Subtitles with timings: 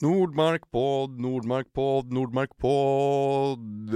[0.00, 3.90] Nordmarkpodd, Nordmarkpodd, Nordmarkpodd.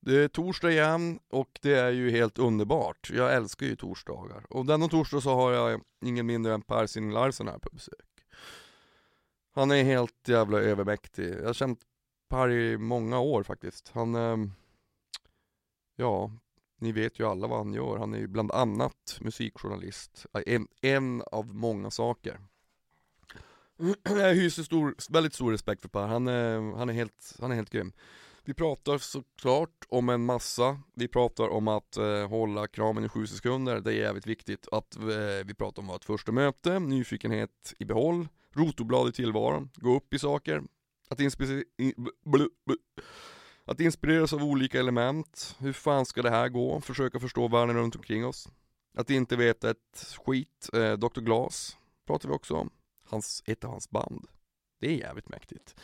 [0.00, 3.10] Det är torsdag igen och det är ju helt underbart.
[3.12, 4.46] Jag älskar ju torsdagar.
[4.50, 8.06] Och denna torsdag så har jag ingen mindre än Per Sinding Larsen här på besök.
[9.54, 11.34] Han är helt jävla övermäktig.
[11.40, 11.80] Jag har känt
[12.28, 13.88] Per i många år faktiskt.
[13.88, 14.52] Han, ehm,
[15.96, 16.32] ja,
[16.78, 17.98] ni vet ju alla vad han gör.
[17.98, 20.26] Han är ju bland annat musikjournalist.
[20.46, 22.40] En, en av många saker.
[24.04, 27.54] Jag hyser stor, väldigt stor respekt för Per, han är, han är, helt, han är
[27.54, 27.92] helt grym.
[28.44, 33.26] Vi pratar såklart om en massa, vi pratar om att eh, hålla kramen i sju
[33.26, 34.68] sekunder, det är jävligt viktigt.
[34.72, 39.96] Att eh, vi pratar om vårt första möte, nyfikenhet i behåll, rotoblad i tillvaron, gå
[39.96, 40.62] upp i saker,
[41.08, 41.64] att, inspirera,
[43.64, 47.96] att inspireras av olika element, hur fan ska det här gå, försöka förstå världen runt
[47.96, 48.48] omkring oss.
[48.94, 51.20] Att inte veta ett skit, eh, Dr.
[51.20, 51.76] Glas
[52.06, 52.70] pratar vi också om
[53.12, 54.26] hans, ett av hans band.
[54.80, 55.80] Det är jävligt mäktigt.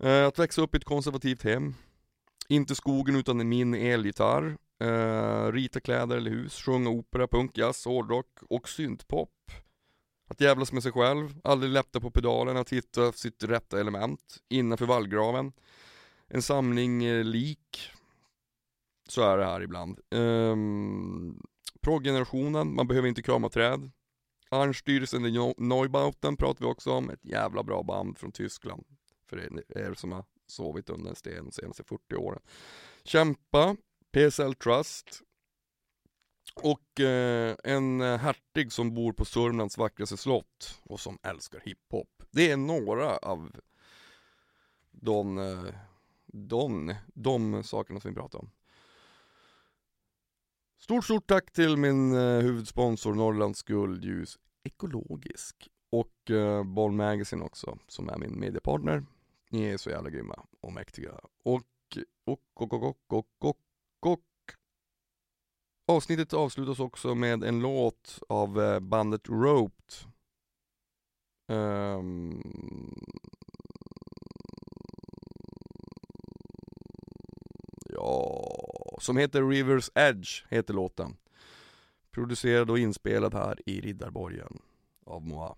[0.00, 1.74] Eh, att växa upp i ett konservativt hem.
[2.48, 4.58] Inte skogen utan min elgitarr.
[4.80, 9.30] eh, rita kläder eller hus, sjunga opera, punk, jazz, hårdrock och syntpop.
[10.30, 14.86] Att jävlas med sig själv, aldrig lätta på pedalen, att hitta sitt rätta element innanför
[14.86, 15.52] vallgraven.
[16.28, 17.90] En samling eh, lik.
[19.08, 20.00] Så är det här ibland.
[20.10, 21.42] Um,
[21.80, 23.90] Proggenerationen, man behöver inte krama träd.
[24.48, 28.84] Arnstyrelsen i Neubauten pratar vi också om, ett jävla bra band från Tyskland.
[29.26, 32.40] För er som har sovit under en sten de senaste 40 åren.
[33.04, 33.76] Kämpa,
[34.12, 35.22] PSL Trust
[36.54, 42.22] och eh, en eh, hertig som bor på Sörmlands vackraste slott och som älskar hiphop.
[42.30, 43.52] Det är några av
[44.90, 45.74] de, eh,
[46.26, 48.50] de, de sakerna som vi pratar om.
[50.80, 57.78] Stort, stort tack till min eh, huvudsponsor Norrlands Guldljus Ekologisk och eh, Boll Magazine också
[57.88, 59.06] som är min mediepartner.
[59.50, 61.10] Ni är så jävla grymma och mäktiga.
[61.44, 61.62] Och,
[62.24, 63.58] och, och, och, och, och, och,
[64.00, 64.24] och.
[65.86, 69.94] Avsnittet avslutas också med en låt av eh, bandet Roped.
[71.48, 72.42] Um,
[77.88, 78.57] ja,
[78.98, 81.16] som heter Rivers Edge, heter låten.
[82.10, 84.62] Producerad och inspelad här i Riddarborgen
[85.06, 85.56] av Moa.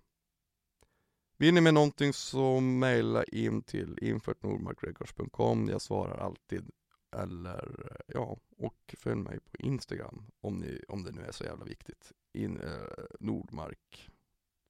[1.38, 6.70] Vill ni med någonting så mejla in till info.nordmarkrecords.com Jag svarar alltid.
[7.16, 11.64] Eller ja, och följ mig på Instagram om, ni, om det nu är så jävla
[11.64, 12.12] viktigt.
[12.32, 14.10] In, eh, Nordmark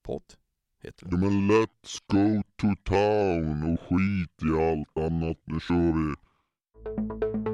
[0.02, 0.34] podd
[0.82, 1.10] heter det.
[1.12, 5.38] Ja men let's go to town och skit i allt annat.
[5.44, 7.49] Nu kör vi.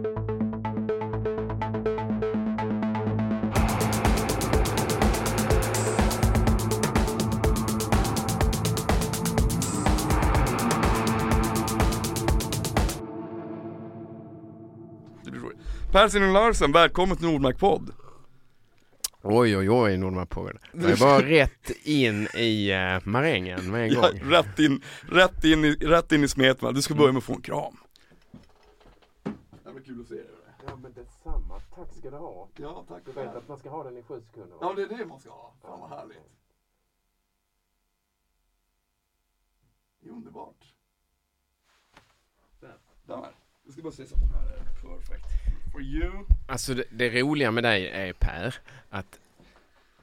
[15.97, 17.91] Per Sinding Larsen, välkommen till Nordmark podd.
[19.23, 20.59] Oj oj oj Nordmark podd.
[20.73, 24.31] Det är bara rätt in i uh, marängen med en Ja, gång.
[24.31, 26.75] rätt, in, rätt, in i, rätt in i smetman.
[26.75, 27.77] Du ska börja med att få en kram.
[29.65, 30.27] Jävla kul att se dig.
[30.67, 31.61] Ja men detsamma.
[31.75, 32.49] Tack ska du ha.
[32.57, 34.99] Ja, tack Du vet att man ska ha den i sju sekunder Ja, det är
[34.99, 35.55] det man ska ha.
[35.63, 36.19] Fan vad härligt.
[40.01, 40.75] Det är underbart.
[43.07, 43.35] Där.
[43.65, 44.21] Jag ska bara se så att
[46.49, 48.55] Alltså det, det roliga med dig är Per
[48.91, 49.19] att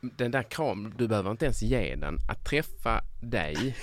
[0.01, 2.19] den där kram, du behöver inte ens ge den.
[2.29, 3.75] Att träffa dig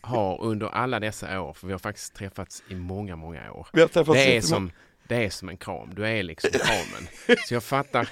[0.00, 3.66] har under alla dessa år, för vi har faktiskt träffats i många, många år.
[3.72, 4.70] Vi har träffats Det är, som,
[5.08, 7.36] det är som en kram, du är liksom kramen.
[7.46, 8.08] Så jag fattar,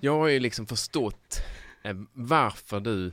[0.00, 1.42] jag har ju liksom förstått
[1.84, 3.12] eh, varför du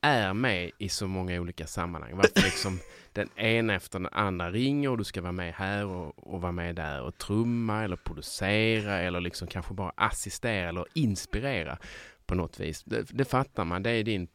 [0.00, 2.16] är med i så många olika sammanhang.
[2.16, 2.78] Varför liksom
[3.12, 6.52] den ena efter den andra ringer och du ska vara med här och, och vara
[6.52, 11.78] med där och trumma eller producera eller liksom kanske bara assistera eller inspirera
[12.26, 12.82] på något vis.
[12.84, 14.28] Det, det fattar man, det är din,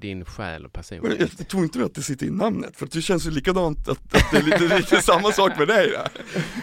[0.00, 1.32] din själ och Men personlighet.
[1.38, 4.30] jag tror inte att det sitter i namnet, för det känns ju likadant att, att
[4.30, 6.08] det är lite, lite samma sak med dig där.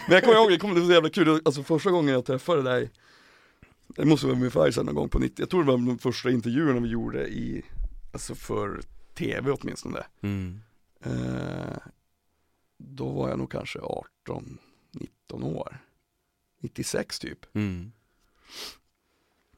[0.06, 2.24] Men jag kommer ihåg, det kommer det var så jävla kul, alltså första gången jag
[2.24, 2.90] träffade dig
[3.88, 6.30] Det måste vara ungefär här någon gång på 90, jag tror det var de första
[6.30, 7.62] intervjuerna vi gjorde i,
[8.12, 8.80] alltså för
[9.14, 10.60] tv åtminstone Mm.
[11.06, 11.76] Eh,
[12.78, 14.58] Då var jag nog kanske 18,
[14.92, 15.78] 19 år
[16.60, 17.92] 96 typ Mm.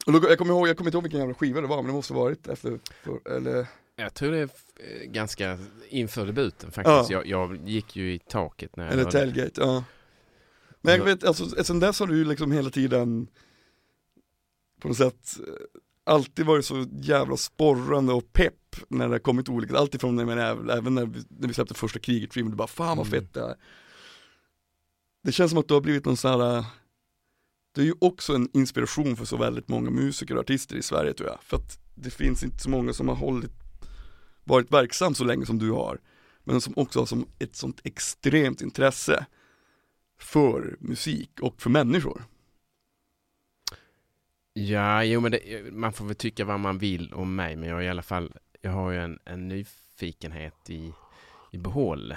[0.06, 1.86] Och då, jag kommer ihåg, jag kommer inte ihåg vilken jävla skiva det var men
[1.86, 3.66] det måste varit efter, för, eller
[3.96, 5.58] Jag tror det är eh, ganska
[5.88, 7.10] inför debuten faktiskt.
[7.10, 7.22] Ja.
[7.24, 9.84] Jag, jag gick ju i taket när jag Eller Tailgate, ja
[10.80, 11.04] Men jag Ja.
[11.04, 13.28] vet, alltså sen dess har du ju liksom hela tiden
[14.80, 15.54] På något sätt eh,
[16.04, 18.54] Alltid varit så jävla sporrande och pepp
[18.88, 20.38] när det har kommit olika, alltifrån när man,
[20.70, 23.20] även när vi, när vi släppte första kriget filmen, du bara fan vad Mm.
[23.20, 23.54] fett det är.
[25.22, 26.64] Det känns som att du har blivit någon sån här,
[27.74, 31.14] det är ju också en inspiration för så väldigt många musiker och artister i Sverige
[31.14, 31.38] tror jag.
[31.42, 33.52] För att det finns inte så många som har hållit,
[34.44, 36.00] varit verksam så länge som du har.
[36.44, 39.26] Men som också har som ett sånt extremt intresse
[40.20, 42.24] för musik och för människor.
[44.52, 47.76] Ja, jo men det, man får väl tycka vad man vill om mig, men jag
[47.76, 50.92] har i alla fall, jag har ju en, en nyfikenhet i,
[51.52, 52.16] i behåll.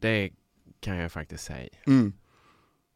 [0.00, 0.30] Det
[0.80, 1.68] kan jag faktiskt säga.
[1.86, 2.12] Mm.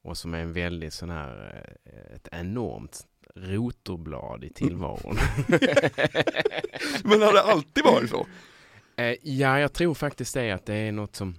[0.02, 5.16] Och som är en väldigt sån här, eh, ett enormt rotorblad i tillvaron.
[7.04, 8.26] Men har det alltid varit så?
[8.96, 11.34] Eh, ja, jag tror faktiskt det att det är något som,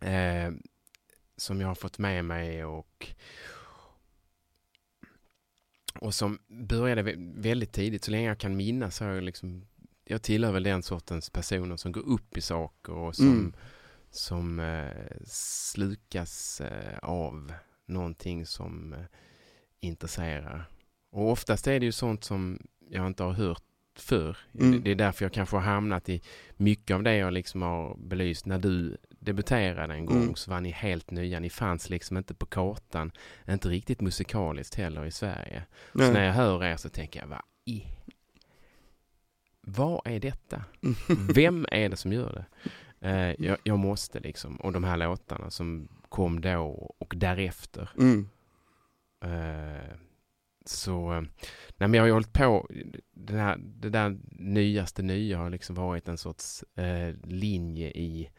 [0.00, 0.50] eh,
[1.36, 3.06] som jag har fått med mig och,
[6.00, 8.04] och som började vä- väldigt tidigt.
[8.04, 9.66] Så länge jag kan minnas så har jag liksom,
[10.08, 13.52] jag tillhör väl den sortens personer som går upp i saker och som, Mm.
[14.10, 17.52] som eh, slukas eh, av
[17.86, 18.98] någonting som eh,
[19.80, 20.64] intresserar.
[21.10, 22.58] Och oftast är det ju sånt som
[22.90, 23.62] jag inte har hört
[23.98, 24.36] förr.
[24.60, 24.82] Mm.
[24.82, 26.22] Det är därför jag kanske har hamnat i
[26.56, 28.46] mycket av det jag liksom har belyst.
[28.46, 30.34] När du debuterade en gång Mm.
[30.34, 31.40] så var ni helt nya.
[31.40, 33.12] Ni fanns liksom inte på kartan.
[33.48, 35.62] Inte riktigt musikaliskt heller i Sverige.
[35.92, 36.26] Så när Nej.
[36.26, 37.84] jag hör er så tänker jag, vad i...
[39.68, 40.64] Vad är detta?
[41.34, 42.70] Vem är det som gör det?
[43.08, 44.56] Eh, jag, jag måste liksom.
[44.56, 47.90] Och de här låtarna som kom då och därefter.
[47.98, 48.28] Mm.
[49.24, 49.96] Eh,
[50.64, 51.10] så,
[51.76, 52.68] nej men jag har ju hållit på,
[53.12, 58.30] det, här, det där nyaste nya har liksom varit en sorts eh, linje i,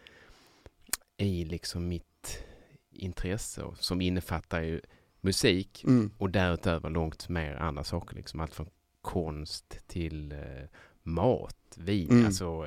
[1.18, 2.46] i liksom mitt
[2.92, 4.82] intresse och som innefattar ju
[5.22, 6.12] musik Mm.
[6.18, 8.70] och därutöver långt mer andra saker, liksom allt från
[9.02, 10.68] konst till eh,
[11.14, 12.26] mat, vin, Mm.
[12.26, 12.66] alltså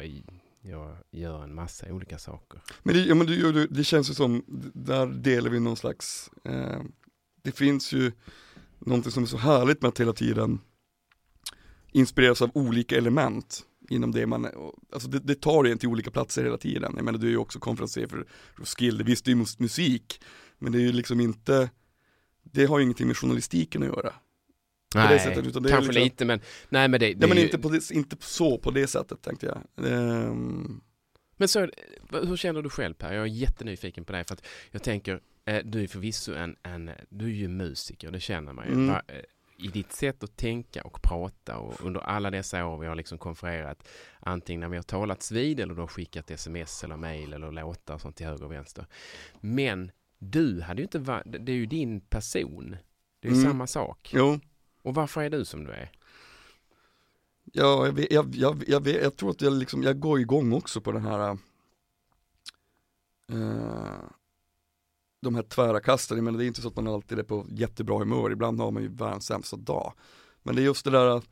[0.64, 2.60] jag gör en massa olika saker.
[2.82, 4.44] Men, det, ja, men det, det, känns ju som,
[4.74, 6.80] där delar vi någon slags, eh,
[7.42, 8.12] det finns ju
[8.78, 10.60] någonting som är så härligt med att hela tiden
[11.92, 14.48] inspireras av olika element inom det man,
[14.92, 16.92] alltså det, det tar en till olika platser hela tiden.
[16.96, 20.20] Jag menar du är ju också konferenser för Roskilde, visst det är ju mus- musik,
[20.58, 21.70] men det är ju liksom inte,
[22.42, 24.14] det har ju ingenting med journalistiken att göra.
[24.94, 27.68] Nej, sättet, kanske liksom- lite men, nej men det, det Nej men ju- inte, på
[27.68, 29.86] det, inte så på det sättet tänkte jag.
[29.92, 30.80] Ehm,
[31.36, 31.68] Men så,
[32.10, 33.12] hur känner du själv Per?
[33.12, 36.90] Jag är jättenyfiken på dig för att jag tänker, eh, du är förvisso en, en,
[37.08, 38.72] du är ju musiker, det känner man ju.
[38.72, 38.86] Mm.
[38.86, 42.86] Va, eh, I ditt sätt att tänka och prata och under alla dessa år vi
[42.86, 43.88] har liksom konfererat,
[44.20, 47.94] antingen när vi har talats vid eller du har skickat sms eller mail eller låtar
[47.94, 48.86] och sånt till höger och vänster.
[49.40, 52.76] Men du hade ju inte varit, det är ju din person.
[53.20, 53.44] Det är Mm.
[53.44, 54.10] samma sak.
[54.14, 54.40] jo,
[54.82, 55.90] och varför är du som du är?
[57.52, 60.52] Ja, jag, vet, jag, jag, jag, vet, jag tror att jag, liksom, jag går igång
[60.52, 61.38] också på den här
[63.28, 64.04] eh,
[65.20, 67.46] De här tvära kasten, jag menar det är inte så att man alltid är på
[67.50, 69.92] jättebra humör, ibland har man ju världens sämsta dag.
[70.42, 71.28] Men det är just det där att,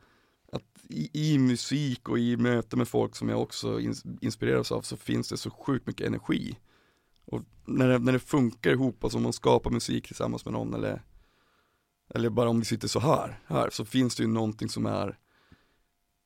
[0.51, 4.81] att i, i musik och i möte med folk som jag också in, inspireras av
[4.81, 6.57] så finns det så sjukt mycket energi.
[7.25, 10.73] Och när det, när det funkar ihop, alltså om man skapar musik tillsammans med någon
[10.73, 11.01] eller
[12.15, 15.17] eller bara om vi sitter så här, här så finns det ju någonting som är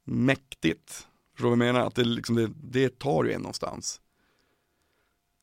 [0.03, 1.07] mäktigt.
[1.33, 1.87] Förstår du vad jag menar?
[1.87, 4.01] Att det, liksom, det, det tar ju en någonstans.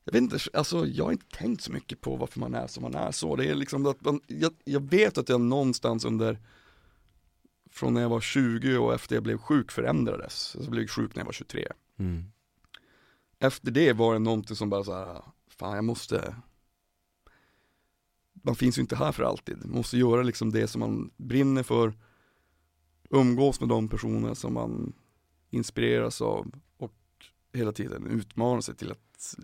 [0.03, 2.83] Jag vet inte, alltså jag har inte tänkt så mycket på varför man är som
[2.83, 3.35] man är så.
[3.35, 6.39] Det är liksom att man, jag, jag vet att jag någonstans under
[7.71, 10.55] från när jag var 20 och efter jag blev sjuk förändrades.
[10.59, 11.67] Jag blev sjuk när jag var 23.
[11.99, 12.23] Mm.
[13.39, 16.35] Efter det var det någonting som bara så här, fan jag måste
[18.45, 21.63] Man finns ju inte här för alltid, man måste göra liksom det som man brinner
[21.63, 21.93] för
[23.09, 24.93] Umgås med de personer som man
[25.49, 26.93] inspireras av och
[27.53, 29.35] hela tiden utmana sig till att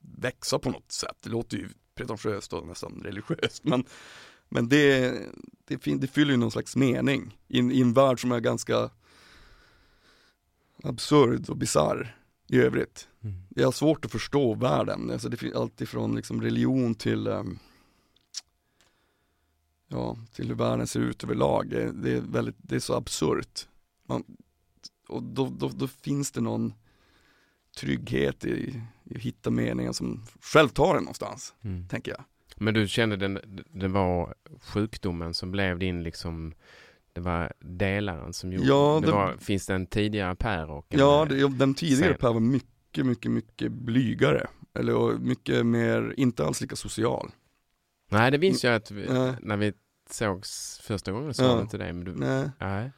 [0.00, 1.16] växa på något sätt.
[1.20, 3.84] Det låter ju pretentiöst och nästan religiöst men,
[4.48, 5.10] men det,
[5.64, 8.90] det, det fyller ju någon slags mening i en, i en värld som är ganska
[10.82, 12.16] absurd och bizarr
[12.48, 13.08] i övrigt.
[13.22, 13.36] Mm.
[13.48, 17.58] Jag har svårt att förstå världen, alltså det finns allt ifrån liksom religion till ehm,
[19.92, 21.68] Ja, till hur världen ser ut överlag.
[21.94, 23.68] Det, är väldigt, det är så absurt.
[24.08, 24.24] Man,
[25.08, 26.72] och då, då, då finns det någon
[27.76, 28.50] trygghet i,
[29.04, 31.88] i att hitta meningen som själv tar en någonstans, Mm.
[31.88, 32.24] tänker jag.
[32.56, 33.38] Men du kände den,
[33.72, 36.54] det var sjukdomen som blev din liksom
[37.12, 39.06] det var delaren som gjorde Ja, det.
[39.06, 42.14] det- Var, finns det en tidigare Per och en, Ja, det, den tidigare.
[42.14, 44.46] Per var mycket, mycket, mycket blygare.
[44.74, 47.30] Eller mycket mer, inte alls lika social.
[48.10, 49.34] Nej, det minns jag att vi, Nej.
[49.42, 49.72] när vi
[50.10, 51.60] sågs första gången sa Ja.
[51.60, 51.92] inte det.
[51.92, 52.92] Men du, Nej, nej.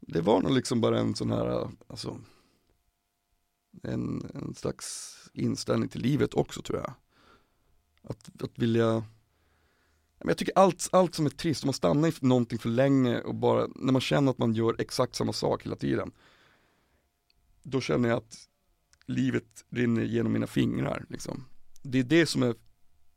[0.00, 2.18] det var nog liksom bara en sån här, alltså
[3.82, 6.92] en, en slags inställning till livet också tror jag.
[8.02, 9.04] Att, att vilja
[10.18, 13.20] men jag tycker allt, allt som är trist, om man stannar i någonting för länge
[13.20, 16.12] och bara, när man känner att man gör exakt samma sak hela tiden.
[17.62, 18.48] Då känner jag att
[19.06, 21.44] livet rinner genom mina fingrar liksom.
[21.82, 22.54] Det är det som är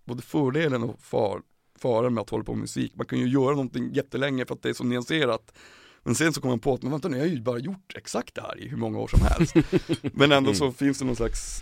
[0.06, 1.42] både fördelen och far,
[1.80, 2.94] faran med att hålla på med musik.
[2.96, 5.54] Man kan ju göra någonting jättelänge för att det är så nyanserat.
[6.04, 7.96] Men sen så kommer man på att, men vänta nu, jag har ju bara gjort
[7.96, 9.56] exakt det här i hur många år som helst.
[10.14, 11.62] men ändå så finns det någon slags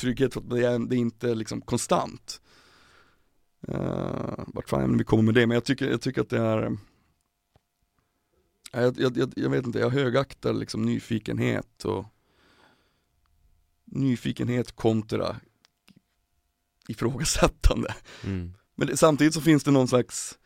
[0.00, 2.40] trygghet för att det är, det är inte liksom konstant.
[3.68, 6.76] Uh, vart fan vi kommer med det, men jag tycker, jag tycker att det är
[8.72, 12.04] jag, jag, jag, jag vet inte, jag högaktar liksom nyfikenhet och
[13.84, 15.36] nyfikenhet kontra
[16.88, 17.94] ifrågasättande.
[18.24, 18.52] Mm.
[18.74, 20.38] Men det, samtidigt så finns det någon slags,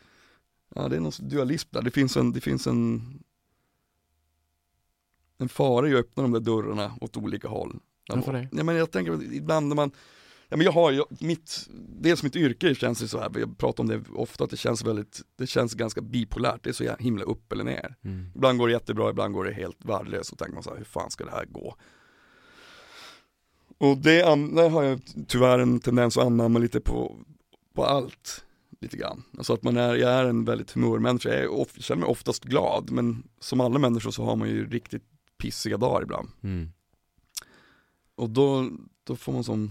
[0.75, 3.03] ja det är någon dualism där, det finns en, det finns en
[5.43, 7.81] en fara i att öppna de där dörrarna åt olika håll.
[8.09, 8.49] Varför det?
[8.53, 9.91] Ja, men jag tänker ibland när man,
[10.49, 11.69] ja, men jag har ju, mitt,
[12.01, 14.85] dels mitt yrke känns det så här, jag pratar om det ofta, att det känns
[14.85, 17.97] väldigt, det känns ganska bipolärt, det är så himla upp eller ner.
[18.05, 18.27] Mm.
[18.35, 20.85] Ibland går det jättebra, ibland går det helt värdelöst och tänker man så här, hur
[20.85, 21.77] fan ska det här gå?
[23.83, 24.23] Och det,
[24.55, 27.17] där har jag tyvärr en tendens att anamma lite på,
[27.75, 28.45] på allt.
[28.81, 29.23] Lite grann.
[29.37, 32.45] Alltså att man är, jag är en väldigt humörmänniska, jag, är of, känner mig oftast
[32.45, 35.03] glad men som alla människor så har man ju riktigt
[35.39, 36.29] pissiga dagar ibland.
[36.43, 36.69] Mm.
[38.15, 38.71] Och då,
[39.05, 39.71] då får man som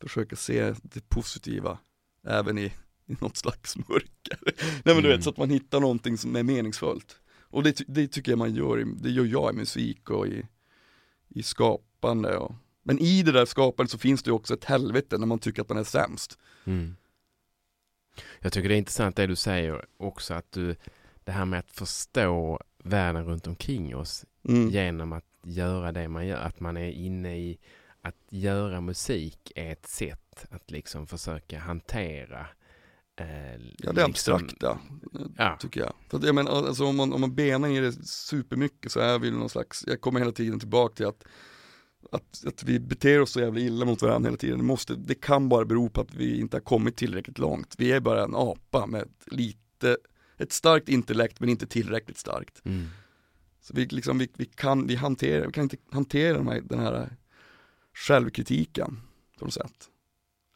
[0.00, 1.78] försöka se det positiva
[2.28, 2.64] även i,
[3.06, 4.38] i något slags mörker.
[4.84, 5.10] Nej men du Mm.
[5.10, 7.16] vet, så att man hittar någonting som är meningsfullt.
[7.40, 10.46] Och det, det tycker jag man gör, det gör jag i musik och i,
[11.28, 12.36] i skapande.
[12.36, 15.38] Och, men i det där skapandet så finns det ju också ett helvete när man
[15.38, 16.38] tycker att man är sämst.
[16.64, 16.96] Mm.
[18.40, 20.76] Jag tycker det är intressant det du säger också att du,
[21.24, 24.68] det här med att förstå världen runt omkring oss Mm.
[24.70, 27.58] genom att göra det man gör, att man är inne i
[28.00, 32.46] att göra musik är ett sätt att liksom försöka hantera
[33.16, 34.78] eh, Ja det är liksom- abstrakta,
[35.36, 35.92] Ja, tycker jag.
[36.08, 39.18] För att jag menar, alltså om man, om man benar i det supermycket så är
[39.18, 41.24] vi någon slags, jag kommer hela tiden tillbaka till att
[42.10, 45.14] att, att vi beter oss så jävla illa mot varandra hela tiden, det, måste, det
[45.14, 47.74] kan bara bero på att vi inte har kommit tillräckligt långt.
[47.78, 49.96] Vi är bara en apa med ett lite,
[50.36, 52.62] ett starkt intellekt men inte tillräckligt starkt.
[52.64, 52.86] mm.
[53.60, 56.78] Så vi, liksom, vi, vi, kan, vi, hanterar, vi kan inte hantera de här, den
[56.78, 57.16] här
[57.94, 59.00] självkritiken
[59.38, 59.88] på något sätt.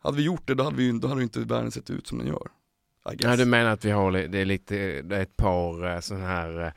[0.03, 2.26] Hade vi gjort det då hade, vi, då hade inte världen sett ut som den
[2.26, 2.49] gör.
[3.19, 6.73] Ja, du menar att vi har det är lite, det är ett par sådana här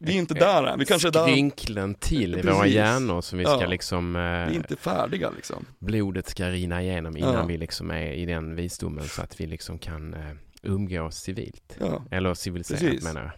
[0.00, 3.20] vi är inte där än, vi kanske är där, vi skrynklen till i våra hjärnor
[3.20, 3.66] som vi ska Ja.
[3.66, 5.66] liksom eh, är inte färdiga liksom.
[5.78, 7.46] blodet ska rinna igenom innan Ja.
[7.46, 11.76] vi liksom är i den visdomen så att vi liksom kan eh, umgås civilt.
[11.80, 12.04] Ja.
[12.10, 13.04] Eller civiliserat Precis.
[13.04, 13.32] menar jag.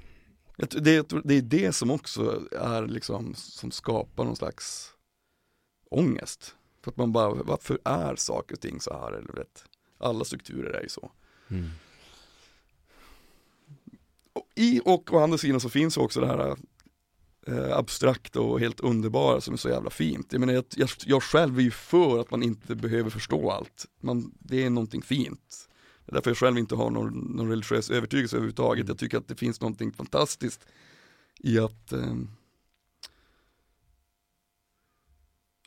[0.85, 4.93] Det, det är det som också är liksom, som skapar någon slags
[5.90, 6.55] ångest.
[6.85, 9.12] För att man bara, varför är saker och ting så här?
[9.12, 9.64] Eller vet,
[9.99, 11.11] alla strukturer är ju så.
[11.50, 11.71] Mm.
[14.33, 16.57] Och I och å andra sidan så finns också det här
[17.47, 20.33] eh, abstrakta och helt underbara som är så jävla fint.
[20.33, 23.87] Jag menar jag, jag, jag själv är ju för att man inte behöver förstå allt.
[24.01, 25.69] Man, det är någonting fint.
[26.05, 28.89] Det är därför jag själv inte har någon, någon religiös övertygelse överhuvudtaget.
[28.89, 30.67] Jag tycker att det finns någonting fantastiskt
[31.39, 32.15] i att eh,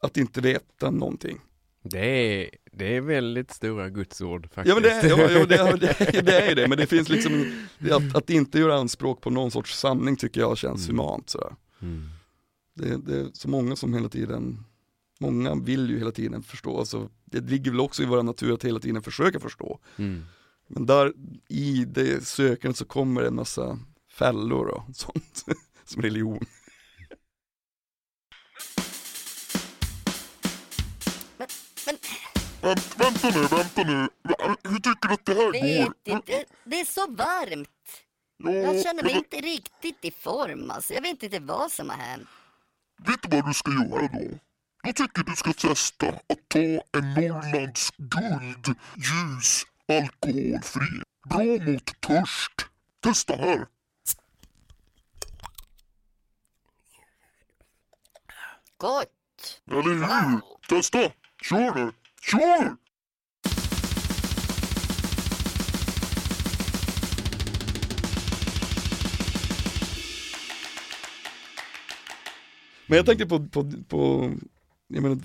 [0.03, 1.39] att inte veta någonting.
[1.81, 4.67] Det, är, det är väldigt stora gudsord faktiskt.
[4.67, 5.75] Ja men det är, ja, ja, det,
[6.11, 7.53] det, det är det, men det finns liksom,
[7.91, 10.99] att, att inte göra anspråk på någon sorts sanning tycker jag känns Mm.
[10.99, 11.55] humant sådär.
[11.81, 12.09] Mm.
[12.75, 14.63] Det, det är så många som hela tiden,
[15.19, 18.65] många vill ju hela tiden förstå, alltså, det ligger väl också i vår natur att
[18.65, 19.79] hela tiden försöka förstå.
[19.97, 20.25] Mm.
[20.67, 21.13] Men där
[21.49, 23.79] i det sökandet så kommer det en massa
[24.11, 25.45] fällor och sånt,
[25.85, 26.45] som religion.
[32.63, 34.09] Vänt, vänta nu, vänta nu.
[34.63, 36.15] Hur tycker du att det här Vet går?
[36.15, 37.69] inte, det är så varmt.
[38.37, 40.93] Ja, Jag känner mig men inte riktigt i form alltså.
[40.93, 42.27] Jag vet inte vad som har hänt.
[43.07, 44.39] Vet du vad du ska göra då?
[44.83, 51.01] Jag tycker du ska testa att ta en Norrlands guld ljus alkoholfri.
[51.29, 52.67] Bra mot törst.
[53.03, 53.67] Testa här.
[58.77, 59.61] Gott!
[59.71, 60.41] Eller hur?
[60.69, 61.11] Testa!
[61.41, 61.91] Kör nu!
[62.31, 62.77] Kör!
[72.87, 74.31] Men jag tänkte på, på, på
[74.87, 75.17] jag menar,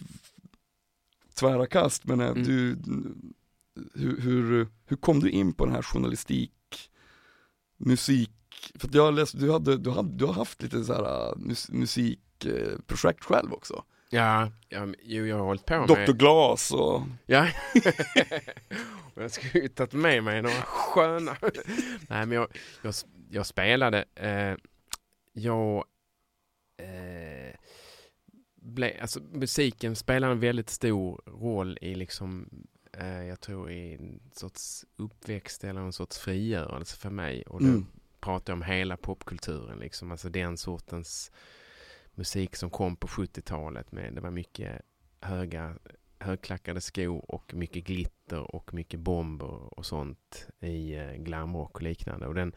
[1.35, 2.43] tvära kast, men eh, Mm.
[2.45, 2.79] du,
[3.95, 6.91] hur, hur, hur kom du in på den här journalistik,
[7.77, 8.31] musik,
[8.75, 11.37] för att jag har läst, du, hade, du, hade, du har haft lite så här
[11.37, 13.85] mus, musikprojekt själv också.
[14.11, 15.89] Ja, ja jo, jag har hållit på med...
[15.89, 16.13] Dr.
[16.13, 17.03] Glas och...
[17.27, 17.49] Ja.
[19.15, 21.37] Och jag skulle ju tagit med mig några sköna...
[22.09, 22.49] Nej, men jag,
[22.83, 22.95] jag,
[23.31, 24.05] jag spelade...
[24.15, 24.57] Eh,
[25.33, 25.85] jag...
[26.83, 27.55] Eh,
[28.55, 32.49] ble, alltså, musiken spelar en väldigt stor roll i liksom...
[32.93, 37.43] Eh, jag tror i en sorts uppväxt eller en sorts frigörelse för mig.
[37.43, 37.87] Och då Mm.
[38.21, 39.79] pratar jag om hela popkulturen.
[39.79, 40.11] Liksom.
[40.11, 41.31] Alltså den sortens
[42.19, 43.93] musik som kom på 70-talet.
[43.93, 44.83] Med, det var mycket
[45.21, 45.75] höga
[46.21, 52.27] högklackade skor och mycket glitter och mycket bomber och sånt i eh, glamrock och liknande.
[52.27, 52.53] Och den,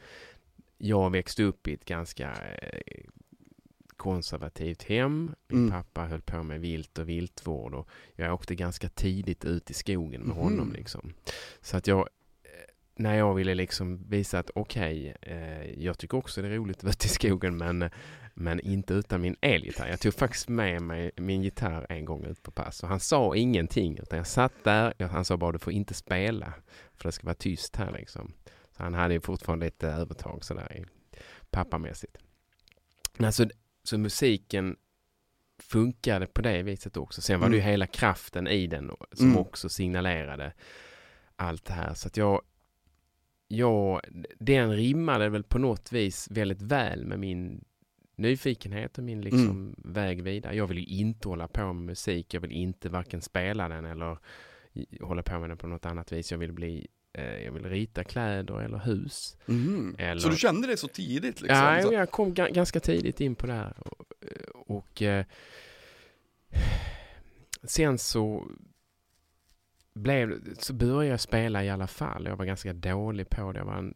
[0.78, 3.04] jag växte upp i ett ganska eh,
[3.98, 5.36] konservativt hem.
[5.48, 5.72] Min Mm.
[5.72, 10.22] pappa höll på med vilt och viltvård och jag åkte ganska tidigt ut i skogen
[10.22, 10.44] med Mhm.
[10.44, 10.72] honom.
[10.74, 11.14] Liksom.
[11.62, 12.50] Så att jag, eh,
[12.96, 16.84] när jag ville liksom visa att okej, eh, jag tycker också det är roligt att
[16.84, 17.90] vara ute i skogen men,
[18.34, 19.88] men inte utan min elgitarr.
[19.90, 23.36] Jag tog faktiskt med mig min gitarr en gång ut på pass och han sa
[23.36, 26.54] ingenting utan jag satt där, han sa bara du får inte spela
[26.94, 28.34] för det ska vara tyst här liksom.
[28.78, 30.86] Så han hade ju fortfarande lite övertag sådär i
[31.50, 32.18] pappamässigt.
[33.20, 33.46] Alltså,
[33.84, 34.76] så musiken
[35.60, 37.22] funkade på det viset också.
[37.22, 37.72] Sen var det ju Mm.
[37.72, 39.38] hela kraften i den som Mm.
[39.38, 40.54] också signalerade
[41.36, 41.94] allt det här.
[41.94, 42.42] Så att jag,
[43.48, 44.02] jag,
[44.40, 47.66] den rimmade väl på något vis väldigt väl med min
[48.22, 49.76] nyfikenhet och min liksom Mm.
[49.78, 50.56] väg vidare.
[50.56, 52.34] Jag vill ju inte hålla på med musik.
[52.34, 54.18] Jag vill inte varken spela den eller
[55.02, 56.32] hålla på med den på något annat vis.
[56.32, 59.38] Jag vill bli eh, jag vill rita kläder eller hus.
[59.46, 59.96] Mhm.
[59.98, 61.58] Eller- Så du kände det så tidigt liksom?
[61.58, 63.74] Ja, jag kom ga- ganska tidigt in på det här.
[63.80, 64.06] Och,
[64.78, 65.26] och eh,
[67.64, 68.48] sen så
[69.94, 72.26] blev så började jag spela i alla fall.
[72.26, 73.60] Jag var ganska dålig på det.
[73.60, 73.94] Jag var en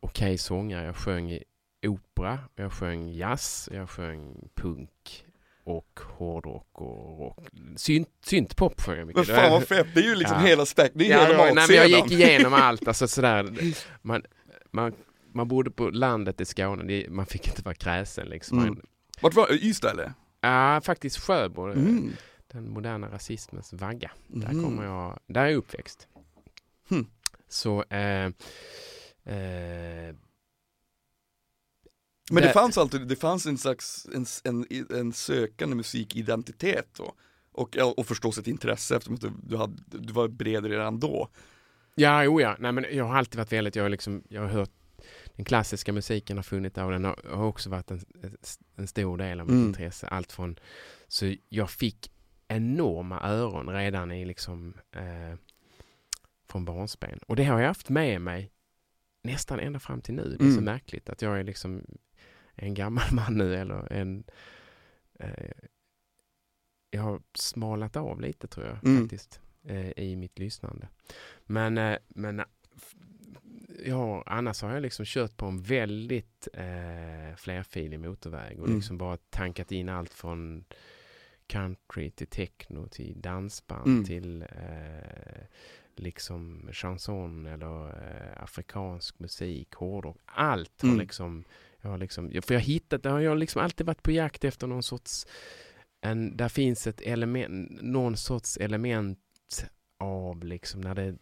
[0.00, 0.84] okej sångare.
[0.86, 1.44] Jag sjöng i
[1.86, 5.24] opera, jag sjöng jazz, jag sjöng punk
[5.64, 7.48] och hårdrock och rock.
[7.76, 9.26] Synt, syntpop sjöng jag mycket.
[9.28, 10.46] men fan vad fett, det är ju liksom Ja.
[10.46, 12.88] hela spektrat, det är Ja, hela nej, men jag gick igenom allt.
[12.88, 13.54] Alltså, sådär.
[14.02, 14.22] Man,
[14.70, 14.92] man,
[15.32, 17.04] man bodde på landet i Skåne.
[17.08, 18.26] Man fick inte vara kräsen.
[18.28, 18.58] Liksom.
[18.58, 18.68] Mm.
[18.74, 18.82] Man,
[19.20, 20.12] Vart var Ystad eller?
[20.40, 21.62] ja, faktiskt Sjöbo.
[21.66, 22.12] Mm.
[22.52, 24.10] Den moderna rasismens vagga.
[24.26, 24.64] Där, Mhm.
[24.64, 26.08] kommer jag, där är jag uppväxt.
[26.88, 27.06] Hmm.
[27.48, 27.82] Så...
[27.84, 28.24] Eh,
[29.24, 30.14] eh,
[32.30, 34.66] Men det Där- fanns alltid, det fanns en slags, en, en,
[34.98, 37.12] en sökande musikidentitet då.
[37.52, 41.28] Och, och förstås ett intresse eftersom du, du, hade, du var bred redan då.
[41.94, 42.56] Ja, jo ja.
[42.58, 44.70] Nej, men jag har alltid varit väldigt, jag har, liksom, jag har hört
[45.36, 48.00] den klassiska musiken har funnit där och den har, har också varit en,
[48.76, 49.66] en stor del av mitt Mm.
[49.68, 50.06] intresse.
[50.08, 50.58] Allt från,
[51.08, 52.12] så jag fick
[52.48, 55.38] enorma öron redan i liksom eh,
[56.50, 57.18] från barnsben.
[57.26, 58.50] Och det har jag haft med mig
[59.22, 60.22] nästan ända fram till nu.
[60.22, 60.64] Det är så Mm.
[60.64, 61.84] märkligt att jag är liksom
[62.58, 64.24] en gammal man nu eller en
[65.18, 65.50] eh,
[66.90, 69.02] jag har smalat av lite tror jag Mm.
[69.02, 70.88] faktiskt eh, i mitt lyssnande.
[71.44, 72.46] Men, eh, men eh,
[73.86, 78.76] ja, annars har jag liksom kört på en väldigt eh, flerfilig motorväg och Mm.
[78.78, 80.64] liksom bara tankat in allt från
[81.46, 84.04] country till techno till dansband Mm.
[84.04, 85.44] till eh,
[85.96, 90.16] liksom chanson eller eh, afrikansk musik, hårdrock.
[90.24, 91.00] Allt har Mm.
[91.00, 91.44] liksom,
[91.82, 94.66] jag har liksom, för jag har hittat, jag har liksom alltid varit på jakt efter
[94.66, 95.26] någon sorts,
[96.00, 99.18] en, där finns ett element, någon sorts element
[99.98, 101.16] av liksom när det,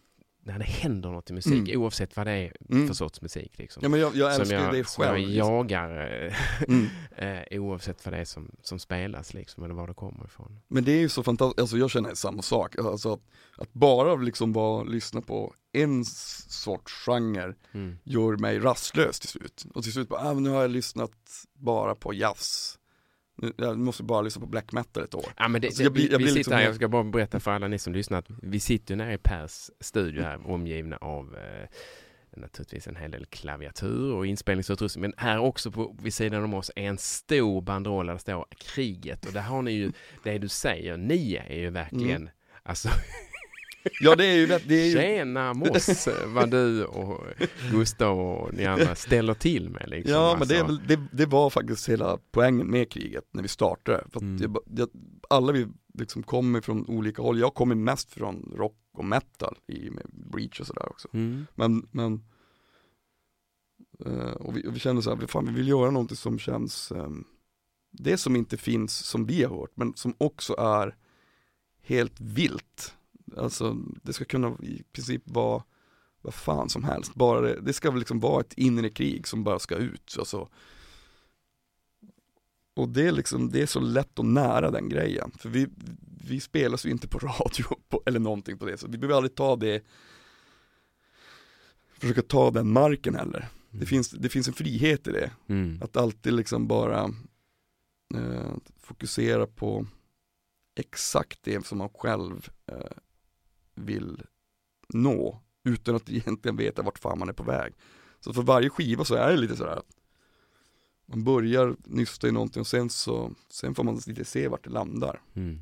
[0.47, 1.81] när det händer något i musik, Mm.
[1.81, 2.87] oavsett vad det är Mm.
[2.87, 3.57] för sorts musik.
[3.57, 3.79] Liksom.
[3.83, 5.29] Ja men jag, jag älskar jag, det som jag själv.
[5.29, 6.33] jagar eh,
[6.67, 6.87] Mm.
[7.51, 10.59] eh, oavsett vad det är som, som spelas liksom, eller var det kommer ifrån.
[10.67, 12.77] Men det är ju så fantastiskt, alltså jag känner samma sak.
[12.79, 13.21] Alltså att,
[13.57, 17.97] att bara liksom bara lyssna på en sorts genre Mm.
[18.03, 19.65] gör mig rastlös till slut.
[19.73, 21.11] Och till slut bara, ah, nu har jag lyssnat
[21.53, 22.76] bara på jazz.
[23.37, 25.25] Nu, jag måste bara lyssna på black metal ett år.
[25.37, 26.87] Ja, men det, Alltså, jag blir- vi, jag vi blir sitter liksom här, jag ska
[26.87, 30.23] bara berätta för alla ni som lyssnar att vi sitter ju nere i Pers studio
[30.23, 31.67] här omgivna av eh,
[32.37, 35.01] naturligtvis en hel del klaviatur och inspelningsutrustning.
[35.01, 38.45] Men här också på, vid sidan om oss är en stor banderoll där det står
[38.57, 39.25] kriget.
[39.25, 39.91] Och där har ni ju
[40.23, 42.29] det du säger, ni är ju verkligen Mm.
[42.63, 42.89] Alltså,
[44.01, 47.23] Ja det är ju, det är ju tjena Moss, vad du och
[47.71, 50.13] Gustav och ni andra ställer till med liksom.
[50.13, 50.55] Ja men alltså.
[50.55, 54.03] det, väl, det, det var faktiskt hela poängen med kriget när vi startade.
[54.11, 54.41] För Mm.
[54.41, 54.89] jag, jag,
[55.29, 59.89] alla vi liksom kommer från olika håll, jag kommer mest från rock och metal i
[59.89, 61.07] med Breach och sådär också.
[61.13, 61.45] Mm.
[61.55, 62.23] Men, men
[64.05, 66.91] eh, och vi, och vi kände så här, fan vi vill göra någonting som känns,
[66.91, 67.25] um,
[67.91, 70.95] det som inte finns som vi har hört, men som också är
[71.81, 72.96] helt vilt.
[73.37, 75.63] Alltså det ska kunna i princip vara
[76.21, 79.43] vad fan som helst, bara det, det ska väl liksom vara ett inre krig som
[79.43, 80.49] bara ska ut, alltså
[82.77, 85.31] och det är liksom, det är så lätt och nära den grejen.
[85.37, 85.67] För vi,
[86.27, 89.35] vi spelas ju inte på radio på, eller någonting på det, så vi behöver aldrig
[89.35, 89.83] ta det,
[91.93, 93.49] försöka ta den marken heller.
[93.69, 95.31] Det, finns, det finns en frihet i det.
[95.47, 95.79] Mm.
[95.83, 97.03] Att alltid liksom bara
[98.15, 99.87] eh, fokusera på
[100.75, 102.97] exakt det som man själv eh,
[103.77, 104.21] vill
[104.89, 107.73] nå utan att egentligen veta vart fan man är på väg.
[108.19, 109.97] Så för varje skiva så är det lite sådär att
[111.05, 114.69] man börjar nysta i någonting och sen så, sen får man lite se vart det
[114.69, 115.21] landar.
[115.33, 115.61] Mm.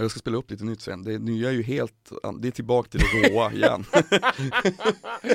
[0.00, 2.88] Jag ska spela upp lite nytt sen, det nya är ju helt, det är tillbaka
[2.88, 3.84] till det råa igen.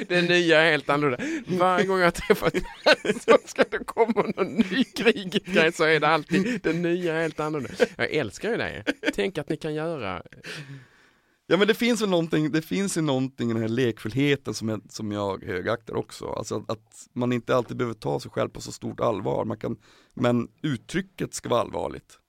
[0.08, 1.26] Det nya är helt annorlunda.
[1.48, 2.54] Varje gång jag har träffat
[3.26, 7.40] så ska det komma någon ny kriget-grej så är det alltid det nya är helt
[7.40, 7.86] annorlunda.
[7.98, 8.84] Jag älskar ju det.
[9.14, 10.24] Tänk att ni kan göra.
[11.48, 14.70] Ja men det finns ju någonting, det finns ju någonting i den här lekfullheten som
[14.70, 16.26] jag, som jag högaktar också.
[16.26, 19.46] Alltså att, att man inte alltid behöver ta sig själv på så stort allvar.
[19.46, 19.78] Man kan,
[20.14, 22.20] men uttrycket ska vara allvarligt.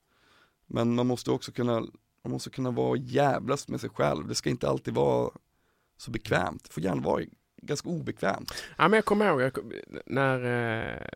[0.66, 1.82] Men man måste också kunna,
[2.24, 4.28] man måste kunna vara jävlas med sig själv.
[4.28, 5.30] Det ska inte alltid vara
[5.96, 6.64] så bekvämt.
[6.64, 7.22] Det får gärna vara
[7.62, 8.54] ganska obekvämt.
[8.78, 9.72] Ja, men jag kommer ihåg jag, kom-
[10.06, 11.06] när eh,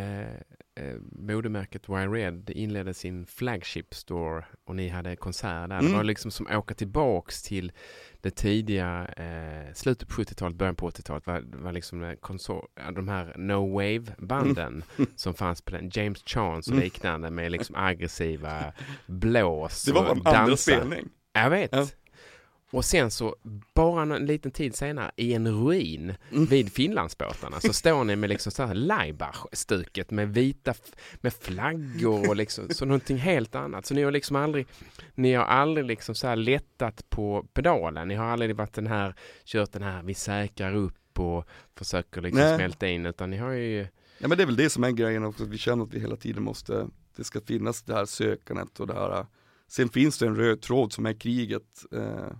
[0.00, 0.34] eh,
[0.74, 5.68] eh, modemärket Y-Red inledde sin flagship store och ni hade konsert där.
[5.68, 5.92] Det Mm.
[5.92, 7.72] var liksom som åka tillbaks till
[8.20, 11.24] det tidiga eh, slutet på 70-talet, början på 80-talet.
[11.24, 14.82] Det var, var liksom eh, konsol, de här No Wave-banden
[15.16, 15.90] som fanns på den.
[15.92, 16.84] James Chance och Mm.
[16.84, 18.72] liknande med liksom aggressiva
[19.06, 21.08] blås Det var en andra spelning.
[21.32, 21.72] Jag vet.
[21.72, 21.86] Ja.
[22.70, 23.36] Och sen så,
[23.74, 26.44] bara en liten tid senare, i en ruin Mm.
[26.44, 30.74] vid Finlandsbåtarna så står ni med liksom så här Laibach-stuket med vita,
[31.20, 33.86] med flaggor och liksom, så någonting helt annat.
[33.86, 34.66] Så ni har liksom aldrig,
[35.14, 38.08] ni har aldrig liksom så här lättat på pedalen.
[38.08, 42.40] Ni har aldrig varit den här, kört den här, vi säkrar upp och försöker liksom
[42.40, 42.56] Nej.
[42.56, 43.86] smälta in, utan ni har ju,
[44.18, 46.16] Ja men det är väl det som är grejen också, vi känner att vi hela
[46.16, 49.26] tiden måste, det ska finnas det här sökandet och det här,
[49.68, 51.84] sen finns det en röd tråd som är kriget.
[51.92, 52.36] Eh,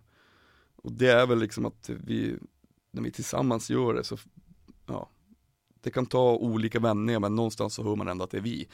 [0.86, 2.36] och det är väl liksom att vi,
[2.90, 4.18] när vi tillsammans gör det så,
[4.86, 5.10] ja,
[5.80, 8.68] det kan ta olika vändningar men någonstans så hör man ändå att det är vi.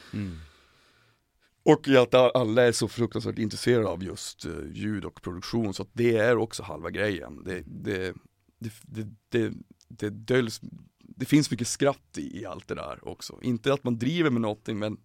[1.63, 5.91] Och att alla är så fruktansvärt intresserade av just eh, ljud och produktion så att
[5.93, 7.45] det är också halva grejen.
[7.45, 8.15] Det, det,
[8.59, 9.53] det, det, det,
[9.89, 10.61] det döljs,
[10.99, 13.39] det finns mycket skratt i, i allt det där också.
[13.43, 15.01] Inte att man driver med någonting men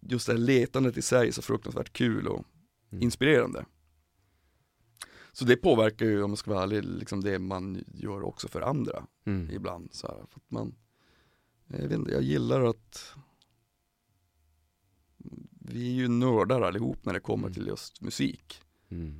[0.00, 2.44] just det här letandet i sig är så fruktansvärt kul och
[2.92, 3.02] Mm.
[3.02, 3.64] inspirerande.
[5.32, 8.60] Så det påverkar ju, om man ska vara ärlig, liksom det man gör också för
[8.60, 9.50] andra Mm.
[9.50, 9.88] ibland.
[9.94, 10.74] Så här, för att man,
[11.66, 13.14] jag, vet inte, jag gillar att
[15.60, 17.54] vi är ju nördar allihop när det kommer Mm.
[17.54, 18.60] till just musik.
[18.88, 19.14] Mm.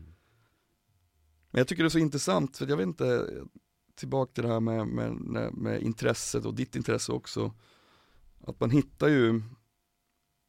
[1.51, 3.29] Men jag tycker det är så intressant, för jag vet inte,
[3.95, 7.55] tillbaka till det här med, med, med, med intresset och ditt intresse också.
[8.47, 9.43] Att man hittar ju,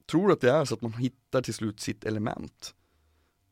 [0.05, 2.75] tror att det är så att man hittar till slut sitt element.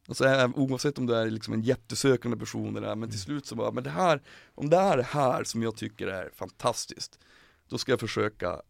[0.08, 3.72] Alltså oavsett om du är liksom en jättesökande person eller men till slut så bara,
[3.72, 4.22] men det här,
[4.56, 7.20] om det här är här som jag tycker är fantastiskt,
[7.68, 8.62] då ska jag försöka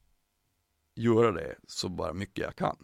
[0.95, 2.77] göra det så bara mycket jag kan.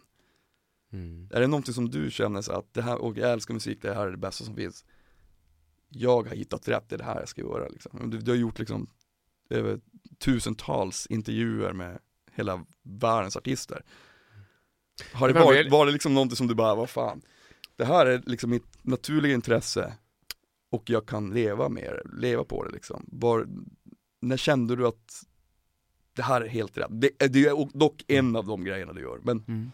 [0.92, 1.28] Mm.
[1.32, 3.94] Är det någonting som du känner så att det här, och jag älskar musik, det
[3.94, 4.84] här är det bästa som finns.
[5.88, 8.10] Jag har hittat rätt, det är det här jag ska göra liksom.
[8.10, 8.90] Du, du har gjort liksom
[9.50, 9.80] över
[10.18, 11.98] tusentals intervjuer med
[12.32, 13.84] hela världens artister.
[15.12, 17.22] Har det Det var varit, var det liksom någonting som du bara, vad fan,
[17.78, 19.94] det här är liksom mitt naturliga intresse
[20.70, 23.04] och jag kan leva med det, leva på det liksom.
[23.12, 23.46] Var,
[24.20, 25.24] när kände du att
[26.12, 26.90] det här är helt rätt?
[26.90, 29.70] Det, det är dock en av de grejerna du gör, men Mm.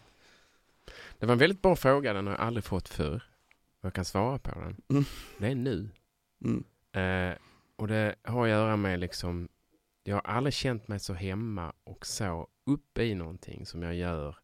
[1.19, 3.23] Det var en väldigt bra fråga, den har jag aldrig fått förr.
[3.81, 4.81] Jag kan svara på den.
[4.89, 5.03] Mm.
[5.37, 5.89] Det är nu.
[6.43, 7.37] mm, Eh,
[7.75, 9.49] och det har att göra med liksom,
[10.03, 14.37] jag har aldrig känt mig så hemma och så uppe i någonting som jag gör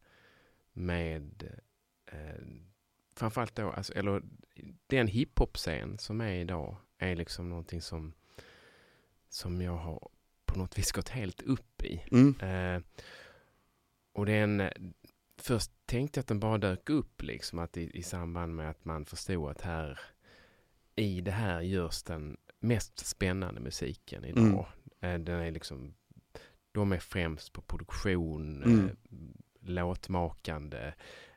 [0.72, 1.58] med
[2.06, 2.46] eh,
[3.14, 4.22] framförallt då, alltså, eller
[4.86, 8.12] den hiphop-scen som är idag är liksom någonting som,
[9.28, 10.08] som jag har
[10.44, 12.02] på något vis gått helt upp i.
[12.12, 12.82] mm, Eh,
[14.12, 14.70] och den,
[15.38, 18.84] först tänkte jag att den bara dök upp liksom att i, i samband med att
[18.84, 20.00] man förstod att här
[20.96, 24.66] i det här görs den mest spännande musiken idag.
[25.00, 25.94] Eh, den är liksom,
[26.72, 28.84] de är främst på produktion, Mm.
[28.86, 28.92] eh,
[29.60, 30.92] låtmakande,